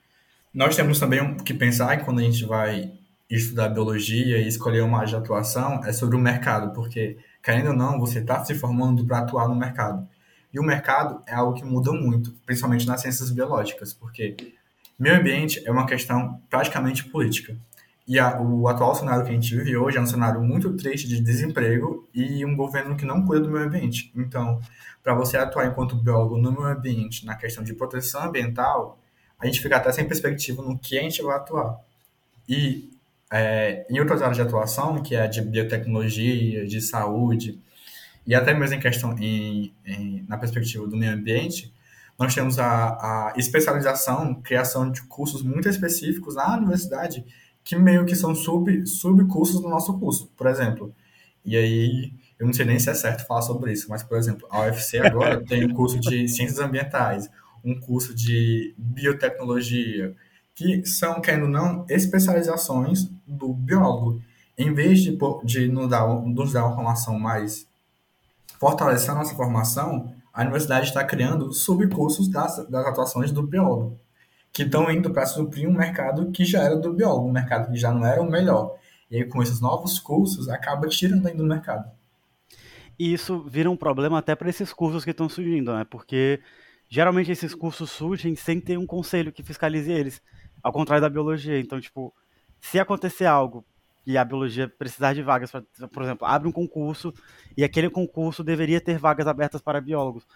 Nós 0.53 0.75
temos 0.75 0.99
também 0.99 1.37
que 1.39 1.55
pensar 1.55 2.05
quando 2.05 2.19
a 2.19 2.23
gente 2.23 2.45
vai 2.45 2.93
estudar 3.31 3.69
biologia 3.69 4.39
e 4.39 4.49
escolher 4.49 4.83
uma 4.83 4.99
área 4.99 5.09
de 5.09 5.17
atuação 5.17 5.81
é 5.85 5.93
sobre 5.93 6.17
o 6.17 6.19
mercado, 6.19 6.73
porque, 6.75 7.17
querendo 7.43 7.69
ou 7.69 7.77
não, 7.77 8.01
você 8.01 8.19
está 8.19 8.45
se 8.45 8.55
formando 8.55 9.07
para 9.07 9.21
atuar 9.21 9.49
no 9.49 9.55
mercado. 9.55 10.09
E 10.53 10.59
o 10.59 10.65
mercado 10.65 11.23
é 11.29 11.35
algo 11.35 11.55
que 11.55 11.65
muda 11.65 11.93
muito, 11.93 12.33
principalmente 12.45 12.87
nas 12.87 13.01
ciências 13.01 13.31
biológicas, 13.31 13.95
porque 13.95 14.55
meio 15.01 15.17
ambiente 15.19 15.63
é 15.65 15.71
uma 15.71 15.87
questão 15.87 16.41
praticamente 16.51 17.05
política. 17.05 17.57
E 18.07 18.19
a, 18.19 18.41
o 18.41 18.69
atual 18.69 18.95
cenário 18.95 19.25
que 19.25 19.31
a 19.31 19.35
gente 19.35 19.55
vive 19.57 19.77
hoje 19.77 19.97
é 19.97 20.01
um 20.01 20.07
cenário 20.07 20.43
muito 20.43 20.77
triste 20.77 21.09
de 21.09 21.21
desemprego 21.21 22.09
e 22.15 22.45
um 22.45 22.57
governo 22.57 22.97
que 22.97 23.05
não 23.05 23.25
cuida 23.25 23.45
do 23.45 23.51
meio 23.51 23.65
ambiente. 23.65 24.13
Então, 24.15 24.61
para 25.03 25.15
você 25.15 25.37
atuar 25.37 25.67
enquanto 25.67 25.97
biólogo 25.97 26.37
no 26.37 26.53
meio 26.53 26.67
ambiente, 26.67 27.25
na 27.25 27.35
questão 27.35 27.65
de 27.65 27.73
proteção 27.73 28.25
ambiental, 28.25 28.99
a 29.39 29.47
gente 29.47 29.61
fica 29.61 29.77
até 29.77 29.91
sem 29.93 30.07
perspectiva 30.07 30.63
no 30.63 30.79
que 30.79 30.99
a 30.99 31.03
gente 31.03 31.23
vai 31.23 31.37
atuar. 31.37 31.79
E 32.49 32.91
é, 33.31 33.87
em 33.89 34.01
outras 34.01 34.21
áreas 34.21 34.37
de 34.37 34.43
atuação, 34.43 35.03
que 35.03 35.15
é 35.15 35.27
de 35.27 35.41
biotecnologia, 35.41 36.67
de 36.67 36.81
saúde, 36.81 37.59
e 38.27 38.35
até 38.35 38.53
mesmo 38.53 38.77
em 38.77 38.81
questão 38.81 39.17
em, 39.19 39.73
em, 39.87 40.25
na 40.29 40.37
perspectiva 40.37 40.87
do 40.87 40.97
meio 40.97 41.13
ambiente, 41.13 41.73
nós 42.21 42.35
temos 42.35 42.59
a, 42.59 42.69
a, 42.69 43.33
especialização, 43.39 44.35
criação 44.35 44.91
de 44.91 45.01
cursos 45.05 45.43
muito 45.43 45.71
específicos 45.71 46.35
na 46.35 46.55
universidade, 46.55 47.25
que 47.65 47.75
meio 47.75 48.05
que 48.05 48.15
são 48.15 48.35
sub, 48.35 48.87
subcursos 48.87 49.63
do 49.63 49.71
nosso 49.71 49.99
curso, 49.99 50.31
por 50.37 50.47
exemplo. 50.47 50.95
E 51.43 51.57
aí, 51.57 52.13
eu 52.39 52.45
não 52.45 52.53
sei 52.53 52.67
nem 52.67 52.79
se 52.79 52.91
é 52.91 52.95
certo 52.95 53.27
falar 53.27 53.41
sobre 53.41 53.73
isso, 53.73 53.87
mas, 53.89 54.03
por 54.03 54.19
exemplo, 54.19 54.47
a 54.51 54.61
UFC 54.67 54.99
agora 54.99 55.41
tem 55.49 55.65
um 55.65 55.73
curso 55.73 55.99
de 55.99 56.29
ciências 56.29 56.59
ambientais, 56.59 57.31
um 57.65 57.81
curso 57.81 58.15
de 58.15 58.75
biotecnologia, 58.77 60.15
que 60.55 60.85
são, 60.85 61.23
querendo 61.23 61.45
ou 61.45 61.49
não, 61.49 61.87
especializações 61.89 63.09
do 63.27 63.55
biólogo. 63.55 64.23
Em 64.59 64.75
vez 64.75 65.01
de, 65.01 65.17
de 65.45 65.69
nos, 65.69 65.89
dar, 65.89 66.07
nos 66.07 66.53
dar 66.53 66.67
uma 66.67 66.75
formação 66.75 67.19
mais 67.19 67.67
fortalecer 68.59 69.11
a 69.11 69.15
nossa 69.15 69.35
formação, 69.35 70.13
a 70.33 70.43
universidade 70.43 70.87
está 70.87 71.05
criando 71.05 71.53
subcursos 71.53 72.29
das, 72.29 72.69
das 72.69 72.87
atuações 72.87 73.33
do 73.33 73.43
biólogo, 73.43 73.99
que 74.53 74.63
estão 74.63 74.91
indo 74.91 75.11
para 75.11 75.27
suprir 75.27 75.69
um 75.69 75.73
mercado 75.73 76.31
que 76.31 76.45
já 76.45 76.63
era 76.63 76.77
do 76.77 76.93
biólogo, 76.93 77.29
um 77.29 77.33
mercado 77.33 77.71
que 77.71 77.79
já 77.79 77.93
não 77.93 78.05
era 78.05 78.23
o 78.23 78.31
melhor. 78.31 78.77
E 79.11 79.17
aí, 79.17 79.25
com 79.25 79.43
esses 79.43 79.61
novos 79.61 79.99
cursos, 79.99 80.49
acaba 80.49 80.87
tirando 80.89 81.27
ainda 81.27 81.39
do 81.39 81.49
mercado. 81.49 81.91
E 82.99 83.13
isso 83.13 83.43
vira 83.49 83.71
um 83.71 83.77
problema 83.77 84.19
até 84.19 84.37
para 84.37 84.51
esses 84.51 84.73
cursos 84.73 85.05
que 85.05 85.11
estão 85.11 85.29
surgindo, 85.29 85.75
né? 85.75 85.85
Porque 85.85 86.41
geralmente 86.89 87.33
esses 87.33 87.55
cursos 87.55 87.91
surgem 87.91 88.37
sem 88.37 88.61
ter 88.61 88.79
um 88.79 88.87
conselho 88.87 89.33
que 89.33 89.43
fiscalize 89.43 89.91
eles. 89.91 90.21
Ao 90.63 90.73
contrário 90.73 91.01
da 91.01 91.09
biologia. 91.09 91.59
Então, 91.59 91.81
tipo, 91.81 92.15
se 92.61 92.79
acontecer 92.79 93.25
algo 93.25 93.65
a 94.17 94.25
biologia 94.25 94.69
precisar 94.69 95.15
de 95.15 95.23
vagas, 95.23 95.51
pra, 95.51 95.63
por 95.93 96.03
exemplo, 96.03 96.27
abre 96.27 96.49
um 96.49 96.53
concurso 96.53 97.13
e 97.57 97.65
aquele 97.65 97.91
concurso 97.91 98.43
deveria 98.43 98.81
ter 98.81 98.99
vagas 98.99 99.27
abertas 99.27 99.61
para 99.61 99.81
biólogos. 99.81 100.27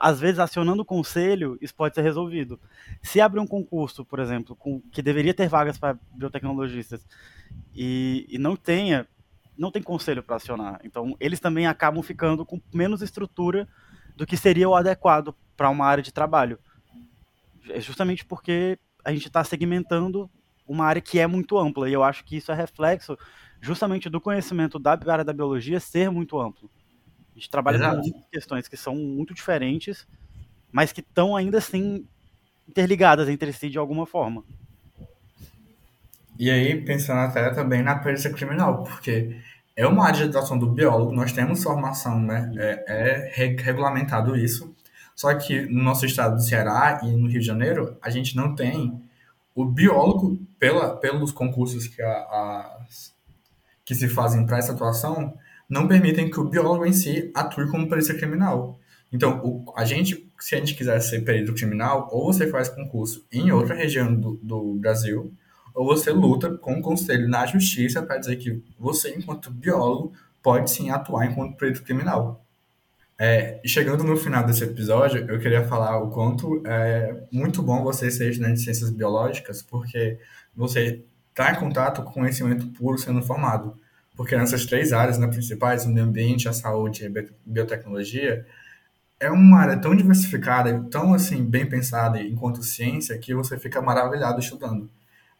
Às 0.00 0.20
vezes, 0.20 0.38
acionando 0.38 0.82
o 0.82 0.84
conselho, 0.84 1.56
isso 1.60 1.74
pode 1.74 1.94
ser 1.94 2.02
resolvido. 2.02 2.58
Se 3.02 3.20
abre 3.20 3.40
um 3.40 3.46
concurso, 3.46 4.04
por 4.04 4.18
exemplo, 4.18 4.56
com, 4.56 4.80
que 4.80 5.02
deveria 5.02 5.34
ter 5.34 5.48
vagas 5.48 5.78
para 5.78 5.98
biotecnologistas 6.14 7.06
e, 7.74 8.26
e 8.28 8.38
não 8.38 8.56
tenha, 8.56 9.06
não 9.56 9.70
tem 9.70 9.82
conselho 9.82 10.22
para 10.22 10.36
acionar. 10.36 10.80
Então, 10.84 11.16
eles 11.20 11.40
também 11.40 11.66
acabam 11.66 12.02
ficando 12.02 12.44
com 12.44 12.60
menos 12.72 13.02
estrutura 13.02 13.68
do 14.16 14.26
que 14.26 14.36
seria 14.36 14.68
o 14.68 14.74
adequado 14.74 15.34
para 15.56 15.70
uma 15.70 15.86
área 15.86 16.02
de 16.02 16.12
trabalho. 16.12 16.58
É 17.68 17.80
justamente 17.80 18.24
porque 18.24 18.78
a 19.04 19.12
gente 19.12 19.26
está 19.26 19.42
segmentando 19.44 20.30
uma 20.66 20.84
área 20.84 21.02
que 21.02 21.18
é 21.18 21.26
muito 21.26 21.58
ampla, 21.58 21.88
e 21.88 21.92
eu 21.92 22.02
acho 22.02 22.24
que 22.24 22.36
isso 22.36 22.50
é 22.52 22.54
reflexo 22.54 23.16
justamente 23.60 24.10
do 24.10 24.20
conhecimento 24.20 24.78
da 24.78 24.98
área 25.06 25.24
da 25.24 25.32
biologia 25.32 25.78
ser 25.78 26.10
muito 26.10 26.40
amplo. 26.40 26.70
A 27.30 27.38
gente 27.38 27.48
trabalha 27.50 27.76
Exato. 27.76 27.96
com 27.96 28.02
muitas 28.02 28.30
questões 28.30 28.68
que 28.68 28.76
são 28.76 28.94
muito 28.94 29.32
diferentes, 29.32 30.06
mas 30.70 30.92
que 30.92 31.00
estão 31.00 31.36
ainda 31.36 31.58
assim 31.58 32.06
interligadas 32.68 33.28
entre 33.28 33.52
si 33.52 33.68
de 33.68 33.78
alguma 33.78 34.06
forma. 34.06 34.44
E 36.38 36.50
aí, 36.50 36.80
pensando 36.82 37.20
até 37.20 37.50
também 37.50 37.82
na 37.82 37.98
perícia 37.98 38.32
criminal, 38.32 38.82
porque 38.84 39.36
é 39.76 39.86
uma 39.86 40.06
área 40.06 40.18
de 40.18 40.24
atuação 40.24 40.58
do 40.58 40.66
biólogo, 40.66 41.12
nós 41.12 41.32
temos 41.32 41.62
formação, 41.62 42.20
né? 42.20 42.52
É, 42.56 43.44
é 43.44 43.56
regulamentado 43.58 44.36
isso. 44.36 44.74
Só 45.14 45.32
que 45.34 45.62
no 45.62 45.82
nosso 45.82 46.04
estado 46.04 46.36
do 46.36 46.42
Ceará 46.42 47.00
e 47.02 47.12
no 47.12 47.28
Rio 47.28 47.40
de 47.40 47.46
Janeiro, 47.46 47.96
a 48.02 48.10
gente 48.10 48.34
não 48.34 48.54
tem 48.54 49.00
o 49.54 49.64
biólogo, 49.64 50.38
pela, 50.58 50.96
pelos 50.96 51.32
concursos 51.32 51.86
que, 51.86 52.00
a, 52.02 52.10
a 52.10 52.78
que 53.84 53.94
se 53.94 54.08
fazem 54.08 54.46
para 54.46 54.58
essa 54.58 54.72
atuação, 54.72 55.34
não 55.68 55.88
permitem 55.88 56.30
que 56.30 56.40
o 56.40 56.48
biólogo 56.48 56.86
em 56.86 56.92
si 56.92 57.30
atue 57.34 57.70
como 57.70 57.88
perícia 57.88 58.16
criminal. 58.16 58.78
Então, 59.12 59.40
o, 59.44 59.72
a 59.76 59.84
gente, 59.84 60.30
se 60.38 60.54
a 60.54 60.58
gente 60.58 60.74
quiser 60.74 61.00
ser 61.00 61.20
perito 61.20 61.54
criminal, 61.54 62.08
ou 62.10 62.32
você 62.32 62.48
faz 62.48 62.68
concurso 62.68 63.26
em 63.30 63.50
outra 63.52 63.74
região 63.74 64.14
do, 64.14 64.38
do 64.42 64.74
Brasil, 64.74 65.32
ou 65.74 65.86
você 65.86 66.10
luta 66.10 66.56
com 66.58 66.74
o 66.74 66.82
conselho 66.82 67.28
na 67.28 67.46
justiça 67.46 68.02
para 68.02 68.18
dizer 68.18 68.36
que 68.36 68.62
você, 68.78 69.14
enquanto 69.14 69.50
biólogo, 69.50 70.12
pode 70.42 70.70
sim 70.70 70.90
atuar 70.90 71.26
enquanto 71.26 71.56
perito 71.56 71.82
criminal. 71.82 72.44
É, 73.24 73.60
chegando 73.64 74.02
no 74.02 74.16
final 74.16 74.44
desse 74.44 74.64
episódio, 74.64 75.24
eu 75.30 75.38
queria 75.38 75.62
falar 75.62 75.96
o 75.98 76.10
quanto 76.10 76.60
é 76.66 77.22
muito 77.30 77.62
bom 77.62 77.80
você 77.84 78.10
ser 78.10 78.30
estudante 78.30 78.54
de 78.54 78.64
ciências 78.64 78.90
biológicas, 78.90 79.62
porque 79.62 80.18
você 80.56 81.04
está 81.30 81.52
em 81.52 81.54
contato 81.54 82.02
com 82.02 82.10
conhecimento 82.14 82.66
puro 82.72 82.98
sendo 82.98 83.22
formado. 83.22 83.78
Porque 84.16 84.36
nessas 84.36 84.66
três 84.66 84.92
áreas 84.92 85.18
né, 85.18 85.28
principais, 85.28 85.84
o 85.84 85.88
meio 85.88 86.04
ambiente, 86.04 86.48
a 86.48 86.52
saúde 86.52 87.04
e 87.04 87.06
a 87.06 87.24
biotecnologia, 87.46 88.44
é 89.20 89.30
uma 89.30 89.60
área 89.60 89.76
tão 89.78 89.94
diversificada, 89.94 90.84
tão 90.90 91.14
assim 91.14 91.44
bem 91.44 91.64
pensada 91.64 92.20
enquanto 92.20 92.60
ciência, 92.64 93.16
que 93.18 93.32
você 93.32 93.56
fica 93.56 93.80
maravilhado 93.80 94.40
estudando. 94.40 94.90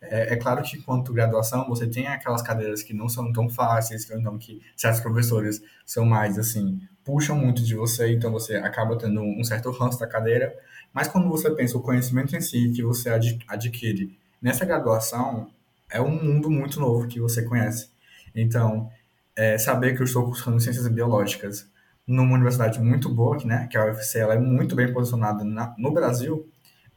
É, 0.01 0.35
é, 0.35 0.37
claro 0.37 0.62
que, 0.62 0.77
enquanto 0.77 1.12
graduação, 1.12 1.68
você 1.68 1.88
tem 1.88 2.07
aquelas 2.07 2.42
cadeiras 2.42 2.81
que 2.81 2.95
não 2.95 3.09
são 3.09 3.33
tão 3.33 3.49
fáceis, 3.49 4.09
então, 4.09 4.38
que 4.38 4.62
certos 4.77 5.01
professores 5.01 5.61
são 5.85 6.05
mais, 6.05 6.38
assim, 6.38 6.81
puxam 7.05 7.37
muito 7.37 7.62
de 7.62 7.75
você, 7.75 8.12
então 8.12 8.31
você 8.31 8.57
acaba 8.57 8.97
tendo 8.97 9.21
um 9.21 9.43
certo 9.45 9.71
ranço 9.71 9.99
da 9.99 10.07
cadeira. 10.07 10.55
Mas 10.93 11.09
quando 11.09 11.29
você 11.29 11.51
pensa 11.51 11.77
o 11.77 11.81
conhecimento 11.81 12.37
em 12.37 12.41
si 12.41 12.71
que 12.75 12.83
você 12.83 13.11
adquire 13.49 14.17
nessa 14.41 14.65
graduação, 14.65 15.49
é 15.91 16.01
um 16.01 16.23
mundo 16.23 16.51
muito 16.51 16.81
novo 16.81 17.07
que 17.07 17.21
você 17.21 17.43
conhece. 17.43 17.91
Então, 18.35 18.91
é, 19.37 19.59
saber 19.59 19.95
que 19.95 20.03
eu 20.03 20.05
estou 20.05 20.25
cursando 20.25 20.61
ciências 20.61 20.87
biológicas 20.88 21.67
numa 22.07 22.35
universidade 22.35 22.81
muito 22.81 23.09
boa, 23.09 23.38
né, 23.45 23.69
que 23.71 23.77
a 23.77 23.85
UFC 23.85 24.19
ela 24.19 24.35
é 24.35 24.38
muito 24.38 24.75
bem 24.75 24.93
posicionada 24.93 25.45
na, 25.45 25.75
no 25.79 25.93
Brasil, 25.93 26.49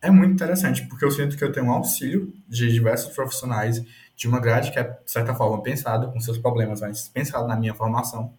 é 0.01 0.09
muito 0.09 0.33
interessante, 0.33 0.85
porque 0.87 1.05
eu 1.05 1.11
sinto 1.11 1.37
que 1.37 1.43
eu 1.43 1.51
tenho 1.51 1.67
um 1.67 1.71
auxílio 1.71 2.33
de 2.47 2.71
diversos 2.71 3.13
profissionais 3.13 3.83
de 4.15 4.27
uma 4.27 4.39
grade 4.39 4.71
que 4.71 4.79
é, 4.79 4.83
de 4.83 5.11
certa 5.11 5.33
forma, 5.33 5.61
pensado 5.61 6.11
com 6.11 6.19
seus 6.19 6.37
problemas, 6.37 6.81
mas 6.81 7.07
pensado 7.07 7.47
na 7.47 7.55
minha 7.55 7.73
formação. 7.73 8.33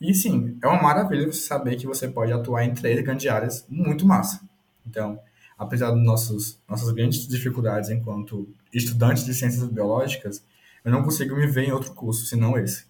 E 0.00 0.14
sim, 0.14 0.56
é 0.62 0.66
uma 0.66 0.82
maravilha 0.82 1.26
você 1.26 1.40
saber 1.40 1.76
que 1.76 1.86
você 1.86 2.08
pode 2.08 2.32
atuar 2.32 2.64
em 2.64 2.74
três 2.74 3.00
grandes 3.02 3.26
áreas 3.26 3.66
muito 3.68 4.06
massa. 4.06 4.40
Então, 4.86 5.20
apesar 5.58 5.90
das 5.90 6.00
nossas 6.00 6.92
grandes 6.94 7.26
dificuldades 7.26 7.90
enquanto 7.90 8.48
estudantes 8.72 9.24
de 9.24 9.34
ciências 9.34 9.68
biológicas, 9.68 10.44
eu 10.84 10.92
não 10.92 11.02
consigo 11.02 11.34
me 11.34 11.46
ver 11.46 11.64
em 11.64 11.72
outro 11.72 11.92
curso 11.92 12.24
senão 12.26 12.56
esse. 12.56 12.86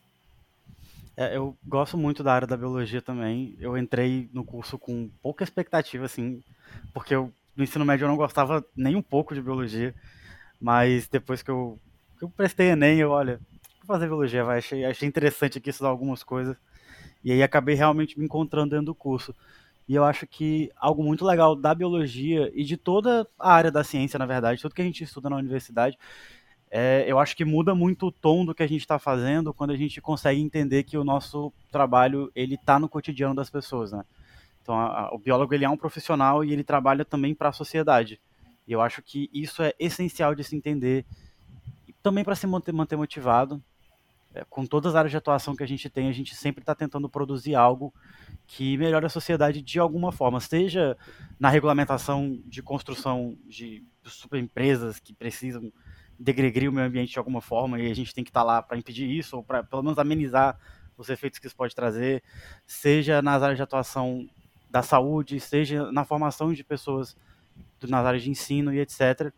É, 1.16 1.36
eu 1.36 1.56
gosto 1.66 1.98
muito 1.98 2.22
da 2.22 2.32
área 2.32 2.46
da 2.46 2.56
biologia 2.56 3.02
também. 3.02 3.56
Eu 3.58 3.76
entrei 3.76 4.28
no 4.32 4.44
curso 4.44 4.78
com 4.78 5.10
pouca 5.20 5.42
expectativa, 5.42 6.04
assim, 6.04 6.40
porque 6.94 7.14
eu, 7.14 7.32
no 7.56 7.64
ensino 7.64 7.84
médio 7.84 8.04
eu 8.04 8.08
não 8.08 8.16
gostava 8.16 8.64
nem 8.76 8.94
um 8.94 9.02
pouco 9.02 9.34
de 9.34 9.42
biologia, 9.42 9.92
mas 10.60 11.08
depois 11.08 11.42
que 11.42 11.50
eu, 11.50 11.76
que 12.18 12.24
eu 12.24 12.28
prestei 12.28 12.68
Enem, 12.68 12.98
eu, 12.98 13.10
olha, 13.10 13.40
vou 13.78 13.86
fazer 13.86 14.06
biologia, 14.06 14.44
vai, 14.44 14.58
achei, 14.58 14.84
achei 14.84 15.08
interessante 15.08 15.58
aqui 15.58 15.70
estudar 15.70 15.88
algumas 15.88 16.22
coisas, 16.22 16.56
e 17.24 17.32
aí 17.32 17.42
acabei 17.42 17.74
realmente 17.74 18.18
me 18.18 18.24
encontrando 18.24 18.70
dentro 18.70 18.86
do 18.86 18.94
curso. 18.94 19.34
E 19.88 19.94
eu 19.94 20.04
acho 20.04 20.26
que 20.26 20.70
algo 20.76 21.02
muito 21.02 21.24
legal 21.24 21.56
da 21.56 21.74
biologia 21.74 22.50
e 22.54 22.62
de 22.62 22.76
toda 22.76 23.26
a 23.38 23.52
área 23.52 23.70
da 23.70 23.82
ciência, 23.82 24.18
na 24.18 24.26
verdade, 24.26 24.60
tudo 24.60 24.74
que 24.74 24.82
a 24.82 24.84
gente 24.84 25.02
estuda 25.02 25.30
na 25.30 25.36
universidade, 25.36 25.98
é, 26.70 27.04
eu 27.06 27.18
acho 27.18 27.34
que 27.34 27.44
muda 27.44 27.74
muito 27.74 28.06
o 28.06 28.12
tom 28.12 28.44
do 28.44 28.54
que 28.54 28.62
a 28.62 28.66
gente 28.66 28.82
está 28.82 28.98
fazendo 28.98 29.54
quando 29.54 29.70
a 29.70 29.76
gente 29.76 30.00
consegue 30.00 30.40
entender 30.40 30.82
que 30.82 30.98
o 30.98 31.04
nosso 31.04 31.52
trabalho 31.72 32.30
ele 32.34 32.56
está 32.56 32.78
no 32.78 32.88
cotidiano 32.88 33.34
das 33.34 33.48
pessoas, 33.48 33.90
né? 33.92 34.04
Então, 34.60 34.78
a, 34.78 35.06
a, 35.06 35.14
o 35.14 35.18
biólogo 35.18 35.54
ele 35.54 35.64
é 35.64 35.68
um 35.70 35.76
profissional 35.78 36.44
e 36.44 36.52
ele 36.52 36.62
trabalha 36.62 37.04
também 37.04 37.34
para 37.34 37.48
a 37.48 37.52
sociedade. 37.52 38.20
E 38.66 38.72
eu 38.72 38.82
acho 38.82 39.00
que 39.00 39.30
isso 39.32 39.62
é 39.62 39.72
essencial 39.78 40.34
de 40.34 40.44
se 40.44 40.54
entender, 40.54 41.06
e 41.86 41.92
também 42.02 42.22
para 42.22 42.34
se 42.34 42.46
manter, 42.46 42.72
manter 42.72 42.96
motivado. 42.96 43.62
É, 44.34 44.44
com 44.44 44.66
todas 44.66 44.92
as 44.92 44.96
áreas 44.96 45.10
de 45.10 45.16
atuação 45.16 45.56
que 45.56 45.62
a 45.62 45.66
gente 45.66 45.88
tem, 45.88 46.08
a 46.08 46.12
gente 46.12 46.34
sempre 46.34 46.62
está 46.62 46.74
tentando 46.74 47.08
produzir 47.08 47.54
algo 47.54 47.94
que 48.46 48.76
melhore 48.76 49.06
a 49.06 49.08
sociedade 49.08 49.62
de 49.62 49.78
alguma 49.78 50.12
forma, 50.12 50.38
seja 50.38 50.96
na 51.40 51.48
regulamentação 51.48 52.38
de 52.44 52.62
construção 52.62 53.38
de 53.46 53.82
superempresas 54.04 55.00
que 55.00 55.14
precisam 55.14 55.72
degredir 56.18 56.68
o 56.68 56.72
meio 56.72 56.86
ambiente 56.86 57.12
de 57.12 57.18
alguma 57.18 57.40
forma 57.40 57.80
e 57.80 57.90
a 57.90 57.94
gente 57.94 58.14
tem 58.14 58.24
que 58.24 58.30
estar 58.30 58.40
tá 58.40 58.46
lá 58.46 58.62
para 58.62 58.76
impedir 58.76 59.08
isso 59.08 59.36
ou 59.36 59.42
para 59.42 59.62
pelo 59.62 59.82
menos 59.82 59.98
amenizar 59.98 60.58
os 60.96 61.08
efeitos 61.08 61.38
que 61.38 61.46
isso 61.46 61.56
pode 61.56 61.74
trazer, 61.74 62.22
seja 62.66 63.22
nas 63.22 63.42
áreas 63.42 63.56
de 63.56 63.62
atuação 63.62 64.28
da 64.68 64.82
saúde, 64.82 65.38
seja 65.40 65.90
na 65.92 66.04
formação 66.04 66.52
de 66.52 66.64
pessoas 66.64 67.16
nas 67.82 68.04
áreas 68.04 68.22
de 68.22 68.30
ensino 68.30 68.74
e 68.74 68.80
etc. 68.80 69.32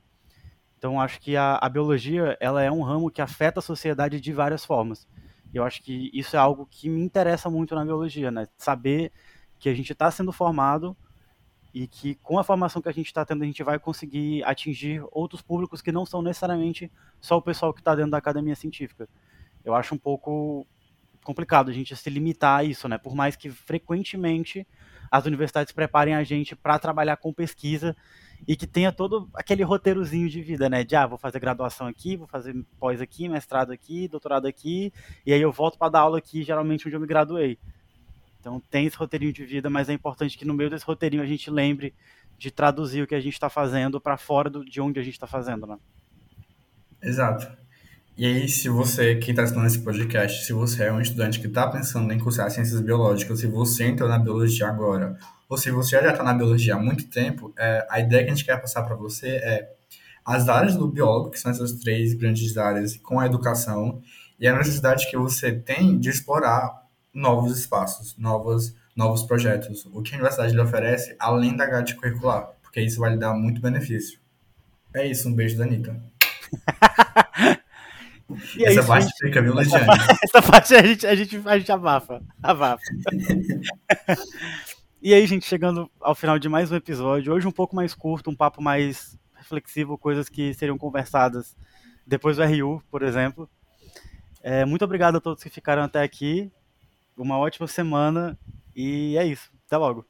Então 0.81 0.99
acho 0.99 1.21
que 1.21 1.37
a, 1.37 1.59
a 1.61 1.69
biologia 1.69 2.39
ela 2.41 2.63
é 2.63 2.73
um 2.73 2.81
ramo 2.81 3.11
que 3.11 3.21
afeta 3.21 3.59
a 3.59 3.63
sociedade 3.63 4.19
de 4.19 4.33
várias 4.33 4.65
formas. 4.65 5.07
E 5.53 5.59
eu 5.59 5.63
acho 5.63 5.83
que 5.83 6.11
isso 6.15 6.37
é 6.37 6.39
algo 6.39 6.65
que 6.65 6.89
me 6.89 7.03
interessa 7.03 7.51
muito 7.51 7.75
na 7.75 7.85
biologia, 7.85 8.31
né? 8.31 8.49
Saber 8.57 9.13
que 9.59 9.69
a 9.69 9.75
gente 9.75 9.93
está 9.93 10.11
sendo 10.11 10.33
formado 10.33 10.97
e 11.75 11.87
que 11.87 12.15
com 12.15 12.39
a 12.39 12.45
formação 12.45 12.81
que 12.81 12.89
a 12.89 12.93
gente 12.93 13.09
está 13.09 13.27
tendo 13.27 13.43
a 13.43 13.47
gente 13.47 13.63
vai 13.63 13.79
conseguir 13.79 14.43
atingir 14.43 15.05
outros 15.13 15.43
públicos 15.43 15.83
que 15.83 15.93
não 15.93 16.07
são 16.07 16.23
necessariamente 16.23 16.91
só 17.21 17.37
o 17.37 17.43
pessoal 17.43 17.75
que 17.75 17.83
está 17.83 17.95
dentro 17.95 18.13
da 18.13 18.17
academia 18.17 18.57
científica. 18.57 19.07
Eu 19.63 19.75
acho 19.75 19.95
um 19.95 19.99
pouco 19.99 20.67
complicado 21.23 21.69
a 21.69 21.75
gente 21.75 21.95
se 21.95 22.09
limitar 22.09 22.61
a 22.61 22.65
isso, 22.65 22.89
né? 22.89 22.97
Por 22.97 23.15
mais 23.15 23.37
que 23.37 23.51
frequentemente 23.51 24.67
as 25.11 25.27
universidades 25.27 25.73
preparem 25.73 26.15
a 26.15 26.23
gente 26.23 26.55
para 26.55 26.79
trabalhar 26.79 27.17
com 27.17 27.33
pesquisa 27.33 27.97
e 28.47 28.57
que 28.57 28.67
tenha 28.67 28.93
todo 28.93 29.29
aquele 29.35 29.63
roteirozinho 29.63 30.29
de 30.29 30.41
vida, 30.41 30.69
né? 30.69 30.85
De 30.85 30.95
ah, 30.95 31.07
vou 31.07 31.19
fazer 31.19 31.41
graduação 31.41 31.87
aqui, 31.87 32.17
vou 32.17 32.27
fazer 32.27 32.55
pós 32.79 33.01
aqui, 33.01 33.29
mestrado 33.29 33.73
aqui, 33.73 34.09
doutorado 34.09 34.47
aqui, 34.47 34.93
e 35.27 35.33
aí 35.33 35.41
eu 35.41 35.53
volto 35.53 35.77
para 35.77 35.91
dar 35.91 36.01
aula 36.01 36.19
aqui, 36.19 36.43
geralmente 36.43 36.87
onde 36.87 36.97
eu 36.97 37.01
me 37.01 37.07
graduei. 37.07 37.59
Então 38.39 38.61
tem 38.71 38.87
esse 38.87 38.97
roteirinho 38.97 39.33
de 39.33 39.45
vida, 39.45 39.69
mas 39.69 39.89
é 39.89 39.93
importante 39.93 40.39
que 40.39 40.45
no 40.45 40.55
meio 40.55 40.71
desse 40.71 40.85
roteirinho 40.85 41.23
a 41.23 41.27
gente 41.27 41.51
lembre 41.51 41.95
de 42.39 42.51
traduzir 42.51 43.03
o 43.03 43.07
que 43.07 43.15
a 43.15 43.21
gente 43.21 43.35
está 43.35 43.51
fazendo 43.51 44.01
para 44.01 44.17
fora 44.17 44.49
do, 44.49 44.65
de 44.65 44.81
onde 44.81 44.99
a 44.99 45.03
gente 45.03 45.15
está 45.15 45.27
fazendo, 45.27 45.67
né? 45.67 45.79
Exato. 47.03 47.60
E 48.21 48.27
aí, 48.27 48.49
se 48.51 48.69
você, 48.69 49.17
quem 49.17 49.31
está 49.31 49.45
estudando 49.45 49.67
esse 49.67 49.79
podcast, 49.79 50.45
se 50.45 50.53
você 50.53 50.85
é 50.85 50.93
um 50.93 51.01
estudante 51.01 51.41
que 51.41 51.47
está 51.47 51.67
pensando 51.67 52.13
em 52.13 52.19
cursar 52.19 52.51
ciências 52.51 52.79
biológicas, 52.79 53.41
se 53.41 53.47
você 53.47 53.87
entrou 53.87 54.11
na 54.11 54.19
biologia 54.19 54.69
agora, 54.69 55.17
ou 55.49 55.57
se 55.57 55.71
você 55.71 55.99
já 55.99 56.11
está 56.11 56.23
na 56.23 56.35
biologia 56.35 56.75
há 56.75 56.79
muito 56.79 57.09
tempo, 57.09 57.51
é, 57.59 57.87
a 57.89 57.99
ideia 57.99 58.23
que 58.23 58.31
a 58.31 58.35
gente 58.35 58.45
quer 58.45 58.61
passar 58.61 58.83
para 58.83 58.95
você 58.95 59.37
é 59.37 59.73
as 60.23 60.51
áreas 60.51 60.77
do 60.77 60.87
biólogo, 60.87 61.31
que 61.31 61.41
são 61.41 61.51
essas 61.51 61.73
três 61.73 62.13
grandes 62.13 62.59
áreas, 62.59 62.95
com 62.99 63.19
a 63.19 63.25
educação, 63.25 64.03
e 64.39 64.47
a 64.47 64.55
necessidade 64.55 65.09
que 65.09 65.17
você 65.17 65.51
tem 65.53 65.99
de 65.99 66.11
explorar 66.11 66.79
novos 67.15 67.59
espaços, 67.59 68.15
novos, 68.19 68.75
novos 68.95 69.23
projetos. 69.23 69.87
O 69.95 70.03
que 70.03 70.13
a 70.13 70.19
universidade 70.19 70.53
lhe 70.53 70.61
oferece, 70.61 71.17
além 71.19 71.57
da 71.57 71.65
grade 71.65 71.95
curricular, 71.95 72.51
porque 72.61 72.83
isso 72.83 73.01
vai 73.01 73.13
lhe 73.13 73.19
dar 73.19 73.33
muito 73.33 73.63
benefício. 73.63 74.21
É 74.93 75.07
isso, 75.07 75.27
um 75.27 75.33
beijo 75.33 75.57
da 75.57 75.65
Anitta. 75.65 75.99
E 78.57 78.65
essa 78.65 78.81
é 78.81 78.83
parte 78.83 79.05
gente... 79.07 79.19
fica, 79.19 79.43
viu, 79.43 79.59
Essa, 79.59 79.79
essa 80.23 80.43
parte 80.43 80.75
a 80.75 80.83
gente, 80.83 81.07
a, 81.07 81.15
gente, 81.15 81.41
a 81.45 81.59
gente 81.59 81.73
abafa. 81.73 82.23
Abafa. 82.43 82.83
e 85.03 85.15
aí, 85.15 85.27
gente, 85.27 85.47
chegando 85.47 85.91
ao 86.01 86.15
final 86.15 86.39
de 86.39 86.49
mais 86.49 86.71
um 86.71 86.77
episódio, 86.77 87.33
hoje 87.33 87.47
um 87.47 87.53
pouco 87.53 87.75
mais 87.75 87.95
curto, 87.95 88.31
um 88.31 88.37
papo 88.37 88.63
mais 88.63 89.19
reflexivo, 89.35 89.99
coisas 89.99 90.29
que 90.29 90.55
seriam 90.55 90.79
conversadas 90.79 91.57
depois 92.07 92.37
do 92.37 92.45
RU, 92.45 92.83
por 92.91 93.03
exemplo. 93.03 93.49
É, 94.43 94.65
muito 94.65 94.85
obrigado 94.85 95.17
a 95.17 95.21
todos 95.21 95.43
que 95.43 95.51
ficaram 95.51 95.83
até 95.83 96.03
aqui 96.03 96.51
uma 97.17 97.37
ótima 97.39 97.67
semana 97.67 98.39
e 98.75 99.17
é 99.17 99.25
isso. 99.27 99.51
Até 99.67 99.77
logo. 99.77 100.07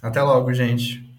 Até 0.00 0.22
logo, 0.22 0.52
gente. 0.52 1.11